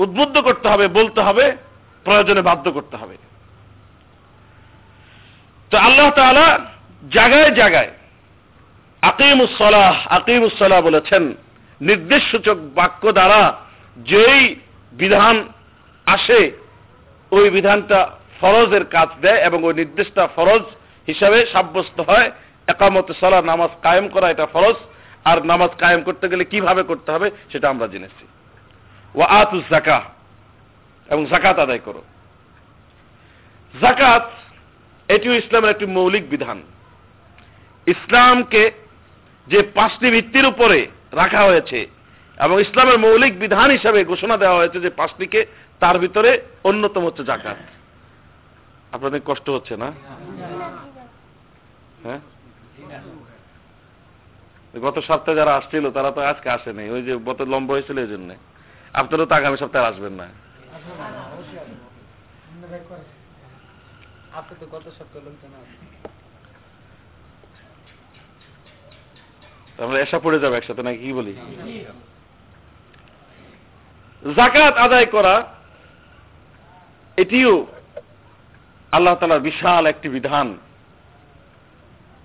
[0.00, 1.44] উদ্বুদ্ধ করতে হবে, বলতে হবে,
[2.06, 3.16] প্রয়োজনে বাধ্য করতে হবে।
[5.70, 6.46] তো আল্লাহ তালা
[7.12, 7.90] জায়গায় জায়গায়
[9.02, 11.22] আকিমুসলাহ আকিমুসলাহ বলেছেন
[11.80, 13.56] নির্দেশ সূচক বাক্য দ্বারা
[13.96, 14.42] যেই
[14.92, 15.36] বিধান
[16.06, 16.40] আসে,
[17.32, 18.00] ওই বিধানটা
[18.40, 20.64] ফরজের কাজ দেয় এবং ওই নির্দেশটা ফরজ
[21.08, 22.30] হিসাবে সাব্যস্ত হয়।
[22.68, 24.76] একামত সলা নামাজ কায়েম করা এটা ফরজ।
[25.24, 28.24] আর নামাজ কায়েম করতে গেলে কীভাবে করতে হবে সেটা আমরা জেনেছি।
[29.14, 30.02] ও আতু জাকা
[31.08, 32.02] এবং জাকাত আদায় করো।
[33.74, 34.30] জাকাত
[35.08, 36.62] এটিও ইসলামের একটি মৌলিক বিধান।
[37.86, 38.70] ইসলামকে
[39.46, 41.86] যে পাঁচটি ভিত্তির উপরে রাখা হয়েছে
[42.38, 45.46] এবং ইসলামের মৌলিক বিধান হিসাবে ঘোষণা দেওয়া হয়েছে যে পাঁচটিকে
[45.80, 46.30] তার ভিতরে
[46.64, 47.56] অন্যতম হচ্ছে জাকাত
[48.94, 49.88] আপনাদের কষ্ট হচ্ছে না?
[52.04, 52.20] হ্যাঁ?
[54.80, 58.30] গত সপ্তাহে যারা আসছিল তারা তো আজকে আসেনি। ওই যে গত লম্বা হয়েছিল এই জন্য।
[58.94, 60.26] আপনারা তো আগামী সপ্তাহে আসবেন না।
[69.78, 71.34] আমরা এসা পড়ে যাব একসাথে নাকি কি বলি?
[74.36, 75.34] জাকাত আদায় করা
[77.18, 77.66] এটিও
[78.94, 80.48] আল্লাহ তালার বিশাল একটি বিধান।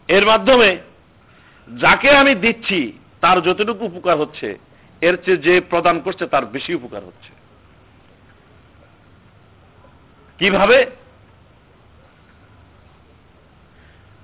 [0.07, 0.70] এর মাধ্যমে
[1.67, 2.80] যাকে আমি দিচ্ছি,
[3.22, 4.47] তার যতটুকু উপকার হচ্ছে,
[5.01, 7.32] এর চেয়ে যে প্রদান করছে, তার বেশি উপকার হচ্ছে।
[10.39, 10.86] কীভাবে?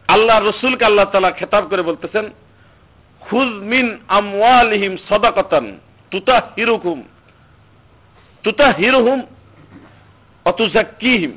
[0.08, 2.26] আল্লাহ রসুলকে আল্লাহ তালা খেতাব করে বলতেছেন
[3.32, 5.66] হুজমিন আমওয়ালিহিম সদাকতান
[6.12, 7.00] তুতা হিরুকুম
[8.44, 9.20] তুতা হিরুহুম
[10.46, 11.34] অতুজাক্কিহিম।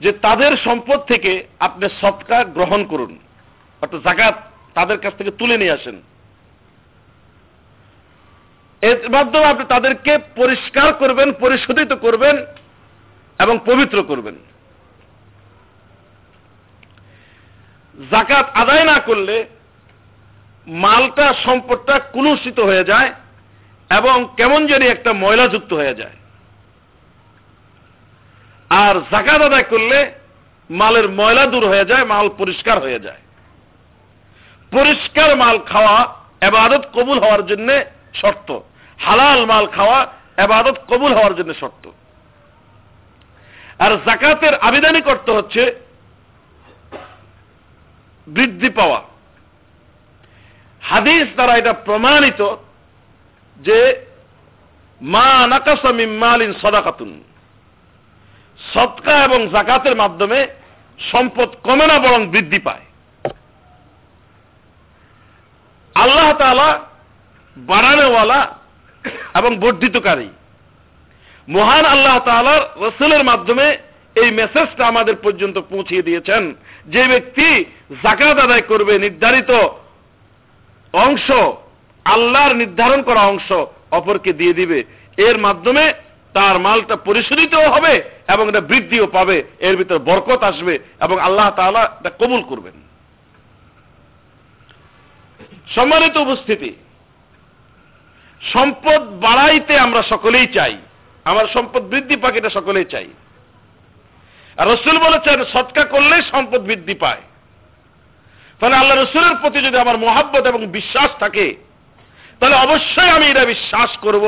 [0.00, 3.18] যে তাদের সম্পদ থেকে আপনি সৎকা গ্রহণ করুন।
[3.80, 4.42] অর্থাৎ জাকাত
[4.74, 6.02] তাদের কাছ থেকে তুলে নিয়ে আসেন।
[8.82, 12.36] এর মাধ্যমে আপনি তাদেরকে পরিষ্কার করবেন, পরিশোধিত করবেন
[13.38, 14.34] এবং পবিত্র করবেন।
[18.10, 19.46] জাকাত আদায় না করলে
[20.66, 23.12] মালটা, সম্পদটা কুলুষিত হয়ে যায়
[23.90, 26.16] এবং কেমন জানি একটা ময়লাযুক্ত হয়ে যায়।
[28.70, 30.12] আর জাকাত আদায় করলে
[30.70, 33.18] মালের ময়লা দূর হয়ে যায়, মাল পরিষ্কার হয়ে যায়।
[34.70, 37.72] পরিষ্কার মাল খাওয়া এবাদত কবুল হওয়ার জন্য
[38.14, 38.58] শর্ত।
[39.04, 40.06] হালাল মাল খাওয়া
[40.36, 41.90] এবাদত কবুল হওয়ার জন্য শর্ত।
[43.78, 45.74] আর জাকাতের আবেদনই করতে হচ্ছে
[48.26, 49.02] বৃদ্ধি পাওয়া।
[50.82, 52.56] হাদিস দ্বারা এটা প্রমাণিত
[53.56, 54.06] যে
[55.02, 57.24] মা নাকাসামিমালিন সদাকাতুন।
[58.74, 60.46] সৎকা এবং জাকাতের মাধ্যমে
[61.12, 62.84] সম্পদ কমে না, বরং বৃদ্ধি পায়।
[65.94, 66.80] আল্লাহ তালা
[67.56, 68.54] বাড়ানোওয়ালা
[69.34, 70.28] এবং বর্ধিতকারী।
[71.48, 73.78] মহান আল্লাহ তালার রসুলের মাধ্যমে
[74.14, 76.54] এই মেসেজটা আমাদের পর্যন্ত পৌঁছিয়ে দিয়েছেন।
[76.86, 77.64] যে ব্যক্তি
[78.02, 79.50] জাকাত আদায় করবে, নির্ধারিত
[80.92, 81.30] অংশ,
[82.04, 83.52] আল্লাহর নির্ধারণ করা অংশ
[83.90, 84.84] অপরকে দিয়ে দিবে।
[85.16, 85.92] এর মাধ্যমে
[86.32, 88.02] তার মালটা পরিশোধিতও হবে
[88.32, 92.76] এবং এটা বৃদ্ধিও পাবে, এর ভিতরে বরকত আসবে এবং আল্লাহ তাআলা এটা কবুল করবেন।
[95.74, 96.74] সম্মানিত উপস্থিতি,
[98.40, 100.76] সম্পদ বাড়াইতে আমরা সকলেই চাই,
[101.24, 103.08] আমার সম্পদ বৃদ্ধি পাক এটা সকলেই চাই।
[104.56, 107.22] আর রসুল বলেছেন, সৎকা করলেই সম্পদ বৃদ্ধি পায়।
[108.60, 111.56] তাহলে আল্লাহ রসুলের প্রতি যদি আমার মোহাব্বত এবং বিশ্বাস থাকে,
[112.40, 114.24] তাহলে অবশ্যই আমি এটা বিশ্বাস করব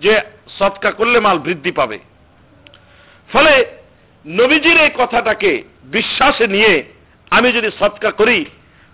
[0.00, 0.20] যে
[0.58, 1.98] সৎকা করলে মাল বৃদ্ধি পাবে।
[3.32, 3.64] ফলে
[4.26, 6.82] নবীজির এই কথাটাকে বিশ্বাসে নিয়ে
[7.30, 8.44] আমি যদি সৎকা করি,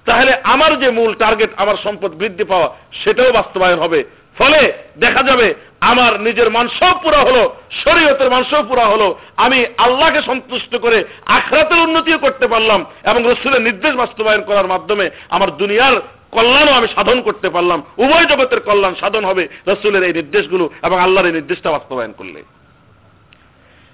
[0.07, 4.05] তাহলে আমার যে মূল টার্গেট আমার সম্পদ বৃদ্ধি পাওয়া, সেটাও বাস্তবায়ন হবে।
[4.39, 10.77] ফলে দেখা যাবে আমার নিজের মাংসও পুরা হলো, শরীয়তের মাংসও পুরা হলো, আমি আল্লাহকে সন্তুষ্ট
[10.77, 15.95] করে আখরাতের উন্নতিও করতে পারলাম এবং রসুলের নির্দেশ বাস্তবায়ন করার মাধ্যমে আমার দুনিয়ার
[16.31, 21.27] কল্যাণও আমি সাধন করতে পারলাম। উভয় জগতের কল্যাণ সাধন হবে রসুলের এই নির্দেশগুলো এবং আল্লাহর
[21.27, 22.43] এই নির্দেশটা বাস্তবায়ন করলে।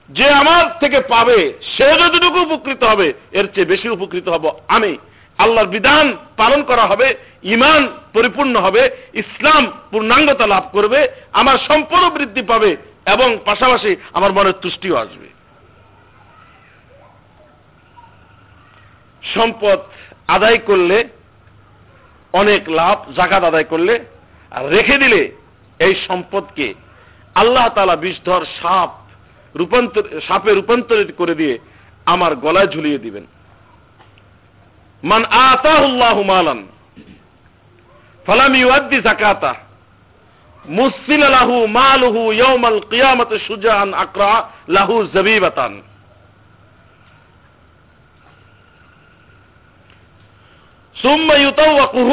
[0.08, 4.98] যে আমার থেকে পাবে সে যতটুকু উপকৃত হবে, এর চেয়ে বেশি উপকৃত হব আমি।
[5.38, 12.42] আল্লাহর বিধান পালন করা হবে ইমান পরিপূর্ণ হবে, ইসলাম পূর্ণাঙ্গতা লাভ করবে, আমার সম্পদ বৃদ্ধি
[12.42, 12.76] পাবে
[13.06, 15.26] এবং পাশাপাশি আমার মনের তুষ্টিও আসবে।
[19.34, 19.78] সম্পদ
[20.28, 21.08] আদায় করলে
[22.32, 24.04] অনেক লাভ, জাকাত আদায় করলে,
[24.50, 25.32] আর রেখে দিলে
[25.80, 26.74] এই সম্পদকে
[27.34, 29.05] আল্লাহ তালা বিষধর সাপ
[29.55, 31.55] রূপান্তর সাপে রূপান্তরিত করে দিয়ে
[32.07, 33.25] আমার গলায় ঝুলিয়ে দিবেন
[35.03, 36.59] মান আতাহুল্লাহু মালান
[38.25, 39.51] ফালাম ইউআদ্দি যাকাতা
[40.65, 44.33] মুসিল লাহু মালুহু ইয়াউমাল কিয়ামতি সুজান আকরা
[44.67, 45.73] লাহু জাবিবাতান
[50.95, 52.11] ثم يطوقه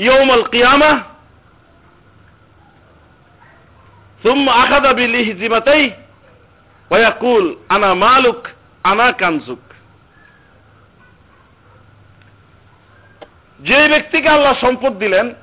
[0.00, 1.02] يوم القيامة
[4.24, 5.97] ثم أخذ بلهزمتيه
[6.91, 8.47] ওয়াকুল আনা মালুক
[8.83, 9.63] আনা কানজুক
[13.59, 15.33] যে ব্যক্তিকে আল্লাহ সম্পদ দিলেন,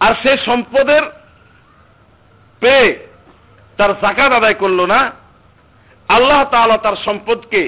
[0.00, 1.02] আর সে সম্পদের
[2.60, 3.08] পেয়ে
[3.76, 5.00] তার জাকাত আদায় করল না,
[6.08, 7.62] আল্লাহ তাআলা তার সম্পদকে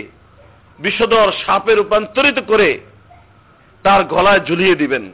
[0.79, 2.81] বিষধর সাপে রূপান্তরিত করে
[3.83, 5.05] তার গলায় ঝুলিয়ে দিবেন।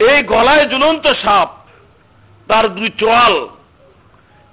[0.00, 1.50] এই গলায় ঝুলন্ত সাপ
[2.48, 3.34] তার দুই চোয়াল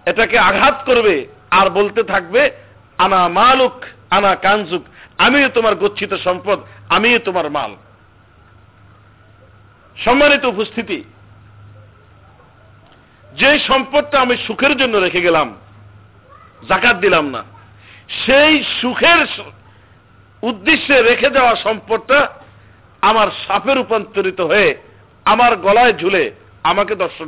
[0.05, 1.15] এটাকে আঘাত করবে
[1.59, 2.41] আর বলতে থাকবে,
[2.97, 3.77] আনা মালুক,
[4.15, 4.83] আনা কানজুক
[5.25, 6.59] আমিও তোমার গচ্ছিত সম্পদ
[6.95, 7.71] আমিও তোমার মাল।
[9.97, 10.99] সম্মানিত উপস্থিতি,
[13.39, 15.47] যে সম্পদটা আমি সুখের জন্য রেখে গেলাম,
[16.69, 17.41] জাকাত দিলাম না,
[18.23, 19.21] সেই সুখের
[20.43, 22.19] উদ্দেশ্যে রেখে দেওয়া সম্পদটা
[23.09, 24.69] আমার সাপে রূপান্তরিত হয়ে
[25.25, 26.23] আমার গলায় ঝুলে
[26.63, 27.27] আমাকে দর্শন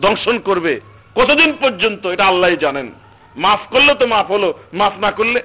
[0.00, 0.74] দংশন করবে।
[1.16, 2.92] কতদিন পর্যন্ত এটা আল্লাহ জানেন?
[3.36, 5.40] মাফ করলে তো মাফ হলো, মাফ না করলে?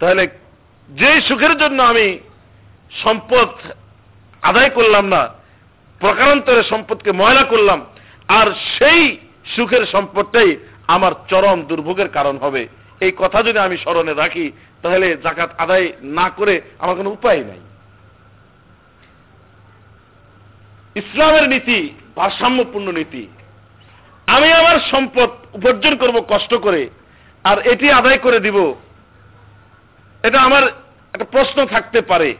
[0.00, 0.28] তাহলে
[0.88, 2.18] যে সুখের জন্য আমি
[3.02, 3.48] সম্পদ
[4.42, 5.22] আদায় করলাম না,
[6.00, 7.80] প্রকারান্তরে সম্পদকে ময়লা করলাম,
[8.28, 8.46] আর
[8.78, 9.18] সেই
[9.56, 12.68] সুখের সম্পদটাই আমার চরম দুর্ভোগের কারণ হবে।
[13.00, 14.52] এই কথা যদি আমি স্মরণে রাখি,
[14.82, 17.60] তাহলে জাকাত আদায় না করে আমার কোনো উপায় নাই।
[20.96, 21.78] ইসলামের নীতি,
[22.16, 23.26] ভারসাম্যপূর্ণ নীতি
[24.36, 26.90] আমি আমার সম্পদ উপার্জন করব কষ্ট করে,
[27.44, 28.74] আর এটি আদায় করে দিব।
[30.22, 30.62] এটা আমার
[31.14, 32.34] একটা প্রশ্ন থাকতে পারে।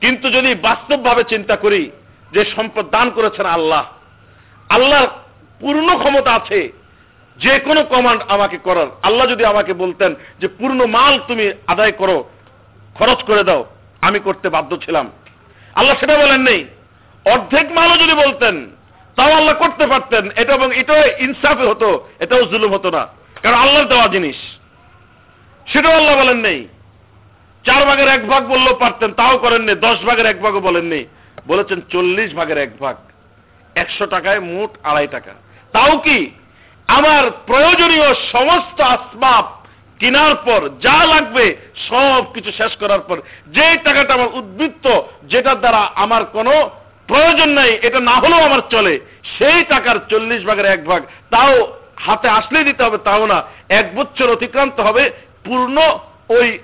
[0.00, 1.90] কিন্তু যদি বাস্তবভাবে চিন্তা করি
[2.32, 3.84] যে সম্পদ দান করেছেন আল্লাহ,
[4.68, 5.08] আল্লাহর
[5.60, 6.72] পূর্ণ ক্ষমতা আছে,
[7.36, 12.16] যে কোনো কমান্ড আমাকে করার। আল্লাহ যদি আমাকে বলতেন যে, পূর্ণ মাল তুমি আদায় করো,
[12.94, 13.62] খরচ করে দাও
[14.00, 15.06] আমি করতে বাধ্য ছিলাম।
[15.74, 16.64] আল্লাহ সেটা বলেন নেই।
[17.24, 18.75] অর্ধেক মালও যদি বলতেন
[19.16, 23.06] তাও আল্লাহ করতে পারতেন। এটা এবং এটাও ইনসাফে হতো, এটাও জুলুম হতো না।
[23.42, 24.36] কারণ আল্লাহর দেওয়া জিনিস।
[25.66, 26.68] সেটাও আল্লাহ বলেন নেই।
[27.64, 31.04] চার ভাগের এক ভাগ বললেও পারতেন, তাও করেননি দশ ভাগের এক ভাগও বলেননি
[31.48, 32.96] বলেছেন চল্লিশ ভাগের এক ভাগ।
[33.74, 35.32] একশো টাকায় মোট আড়াই টাকা।
[35.72, 36.30] তাও কি?
[36.86, 39.44] আমার প্রয়োজনীয় সমস্ত আসবাব
[39.98, 41.56] কেনার পর, যা লাগবে
[41.88, 46.70] সব কিছু শেষ করার পর যে টাকাটা আমার উদ্বৃত্ত, যেটার দ্বারা আমার কোনো
[47.08, 49.00] প্রয়োজন নাই, এটা না হলেও আমার চলে।
[49.38, 54.30] সেই টাকার চল্লিশ ভাগের এক ভাগ তাও হাতে আসলেই দিতে হবে, তাও না। এক বছর
[54.30, 55.10] অতিক্রান্ত হবে,
[55.44, 55.76] পূর্ণ
[56.28, 56.58] ওই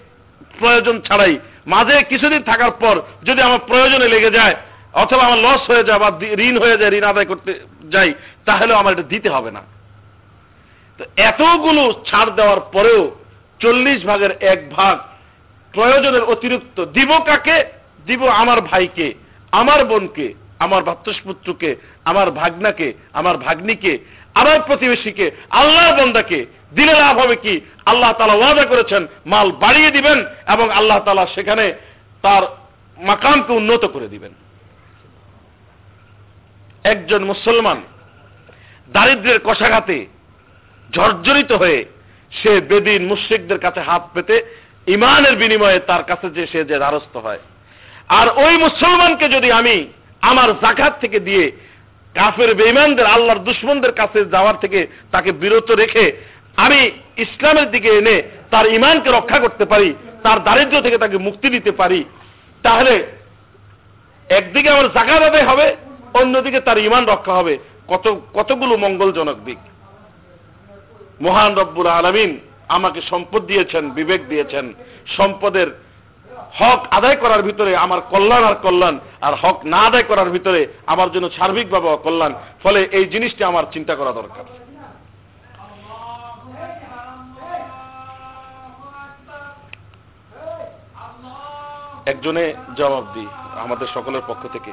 [0.59, 4.55] প্রয়োজন ছাড়াই। মাঝে কিছুদিন থাকার পর যদি আমার প্রয়োজনে লেগে যায়,
[4.93, 8.15] অথবা আমার লস হয়ে যায় বা ঋণ হয়ে যায়, ঋণ আদায় করতে যাই
[8.47, 9.63] তাহলে আমার এটা দিতে হবে না।
[10.99, 13.11] তো এতগুলো ছাড় দেওয়ার পরেও
[13.61, 14.99] চল্লিশ ভাগের এক ভাগ
[15.73, 17.65] প্রয়োজনের অতিরিক্ত দিব কাকে?
[18.07, 19.15] দিব আমার ভাইকে।
[19.53, 23.99] আমার বোনকে, আমার ভাতৃপুত্রকে, আমার ভাগনাকে, আমার ভাগ্নিকে,
[24.35, 30.25] আমার প্রতিবেশীকে আল্লাহর বন্দাকে দিলে লাভ হবে কি আল্লাহ তালা ওয়াদা করেছেন, মাল বাড়িয়ে দিবেন
[30.49, 31.73] এবং আল্লাহ তালা সেখানে
[32.23, 32.43] তার
[32.99, 34.33] মাকামকে উন্নত করে দিবেন।
[36.85, 37.83] একজন মুসলমান
[38.93, 40.07] দারিদ্রের কষাঘাতে
[40.91, 41.85] জর্জরিত হয়ে
[42.33, 44.43] সে বেদিন মুশ্রিকদের কাছে হাত পেতে
[44.87, 47.39] ইমানের বিনিময়ে তার কাছে যে সে যে দ্বারস্থ হয়
[48.19, 49.77] আর ওই মুসলমানকে যদি আমি
[50.21, 51.45] আমার জাকাত থেকে দিয়ে
[52.15, 54.81] কাফের বেইমানদের আল্লাহর দুশ্মনদের কাছে যাওয়ার থেকে
[55.13, 56.05] তাকে বিরত রেখে
[56.57, 56.81] আমি
[57.17, 58.17] ইসলামের দিকে এনে
[58.51, 62.05] তার ইমানকে রক্ষা করতে পারি, তার দারিদ্র থেকে তাকে মুক্তি দিতে পারি,
[62.63, 62.95] তাহলে
[64.29, 65.77] একদিকে আমার জাকাত আদায় হবে,
[66.15, 67.59] অন্যদিকে তার ইমান রক্ষা হবে।
[67.89, 69.59] কত, কতগুলো মঙ্গলজনক দিক।
[71.21, 72.31] মহান রব্বুল আলমিন
[72.69, 74.75] আমাকে সম্পদ দিয়েছেন, বিবেক দিয়েছেন।
[75.17, 75.69] সম্পদের
[76.61, 78.97] হক আদায় করার ভিতরে আমার কল্যাণ আর কল্যাণ,
[79.27, 80.61] আর হক না আদায় করার ভিতরে
[80.93, 82.33] আমার জন্য সার্বিকভাবে অকল্যাণ,
[82.63, 84.45] ফলে এই জিনিসটি আমার চিন্তা করা দরকার।
[92.13, 92.45] একজনে
[92.79, 93.29] জবাব দিই,
[93.65, 94.73] আমাদের সকলের পক্ষ থেকে।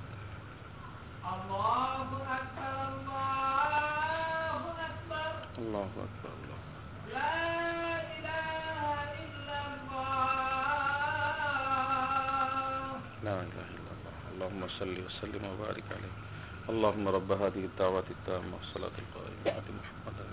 [5.58, 6.60] الله أكبر الله
[13.24, 16.14] لا إله إلا الله اللهم صل وسلم وبارك عليه
[16.72, 20.24] اللهم رب هذه الدعوة التامة والصلاة القائمة آت محمدا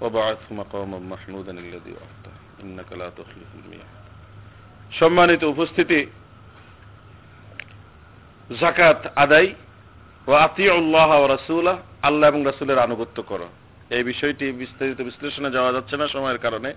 [0.00, 3.96] وبعثه مقاما محمودا الذي وعدته إنك لا تخلف الميعاد
[5.00, 6.00] সম্মানিত উপস্থিতি
[8.59, 9.53] জাকাত আদায়
[10.27, 13.47] ও আতিউল্লাহ ও রাসূলা আল্লাহ এবং রাসূলের আনুগত্য করো।
[13.89, 16.73] এই বিষয়টি বিস্তারিত বিশ্লেষণে যাওয়া যাচ্ছে না সময়ের কারণে।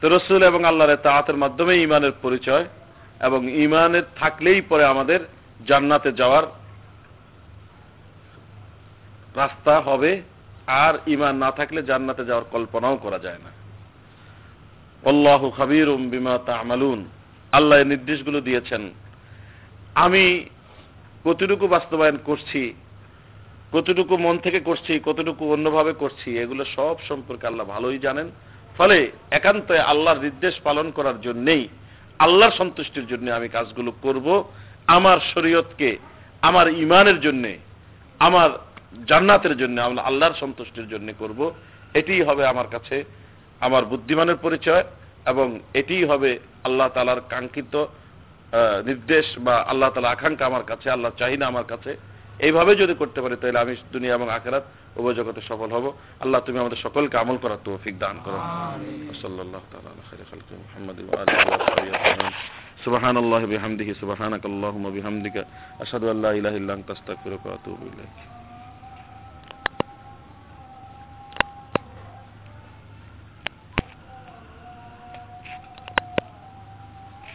[0.00, 2.64] তো রসুল এবং আল্লাহর তাহাতের মাধ্যমে ইমানের পরিচয়
[3.20, 5.20] এবং ইমানের থাকলেই পরে আমাদের
[5.66, 6.42] জান্নাতে যাওয়ার
[9.36, 10.22] রাস্তা হবে।
[10.66, 13.50] আর ইমান না থাকলে জান্নাতে যাওয়ার কল্পনাও করা যায় না।
[15.08, 17.08] আল্লাহ খাবির বিমা তামালুন।
[17.52, 18.90] আল্লাহ নির্দেশগুলো দিয়েছেন।
[19.94, 20.46] আমি
[21.24, 22.74] কতটুকু বাস্তবায়ন করছি,
[23.72, 28.30] কতটুকু মন থেকে করছি, কতটুকু অন্যভাবে করছি, এগুলো সব সম্পর্কে আল্লাহ ভালোই জানেন।
[28.78, 31.68] ফলে একান্ত আল্লাহর নির্দেশ পালন করার জন্যেই,
[32.18, 34.44] আল্লাহর সন্তুষ্টির জন্য আমি কাজগুলো করব।
[34.86, 35.96] আমার শরীয়তকে,
[36.42, 37.58] আমার ইমানের জন্যে,
[38.18, 38.50] আমার
[39.06, 41.52] জান্নাতের জন্য আমরা আল্লাহর সন্তুষ্টির জন্য করব।
[41.94, 43.04] এটিই হবে আমার কাছে
[43.60, 44.84] আমার বুদ্ধিমানের পরিচয়
[45.26, 47.86] এবং এটিই হবে আল্লাহ তালার কাঙ্ক্ষিত
[48.86, 51.96] নির্দেশ বা আল্লাহ তালা আকাঙ্ক্ষা আমার কাছে আল্লাহ চাহিদা আমার কাছে
[52.38, 54.64] এইভাবে যদি করতে পারি তাহলে আমি দুনিয়া এবং আখেরাত
[54.96, 58.38] উভয় জগতে সফল হব। আল্লাহ তুমি আমাদের সকলকে আমল করার তৌফিক দান করো।
[60.30, 62.32] খালকি মুহাম্মাদ ওয়া আলিহি ওয়া সাহবিহি আজমাইন।
[62.84, 65.42] সুবহান আল্লাহি বিহামদিহি সুবহানাক আল্লাহুম্মা বিহামদিকা
[65.80, 68.33] আশহাদু আল্লা ইলাহা ইল্লা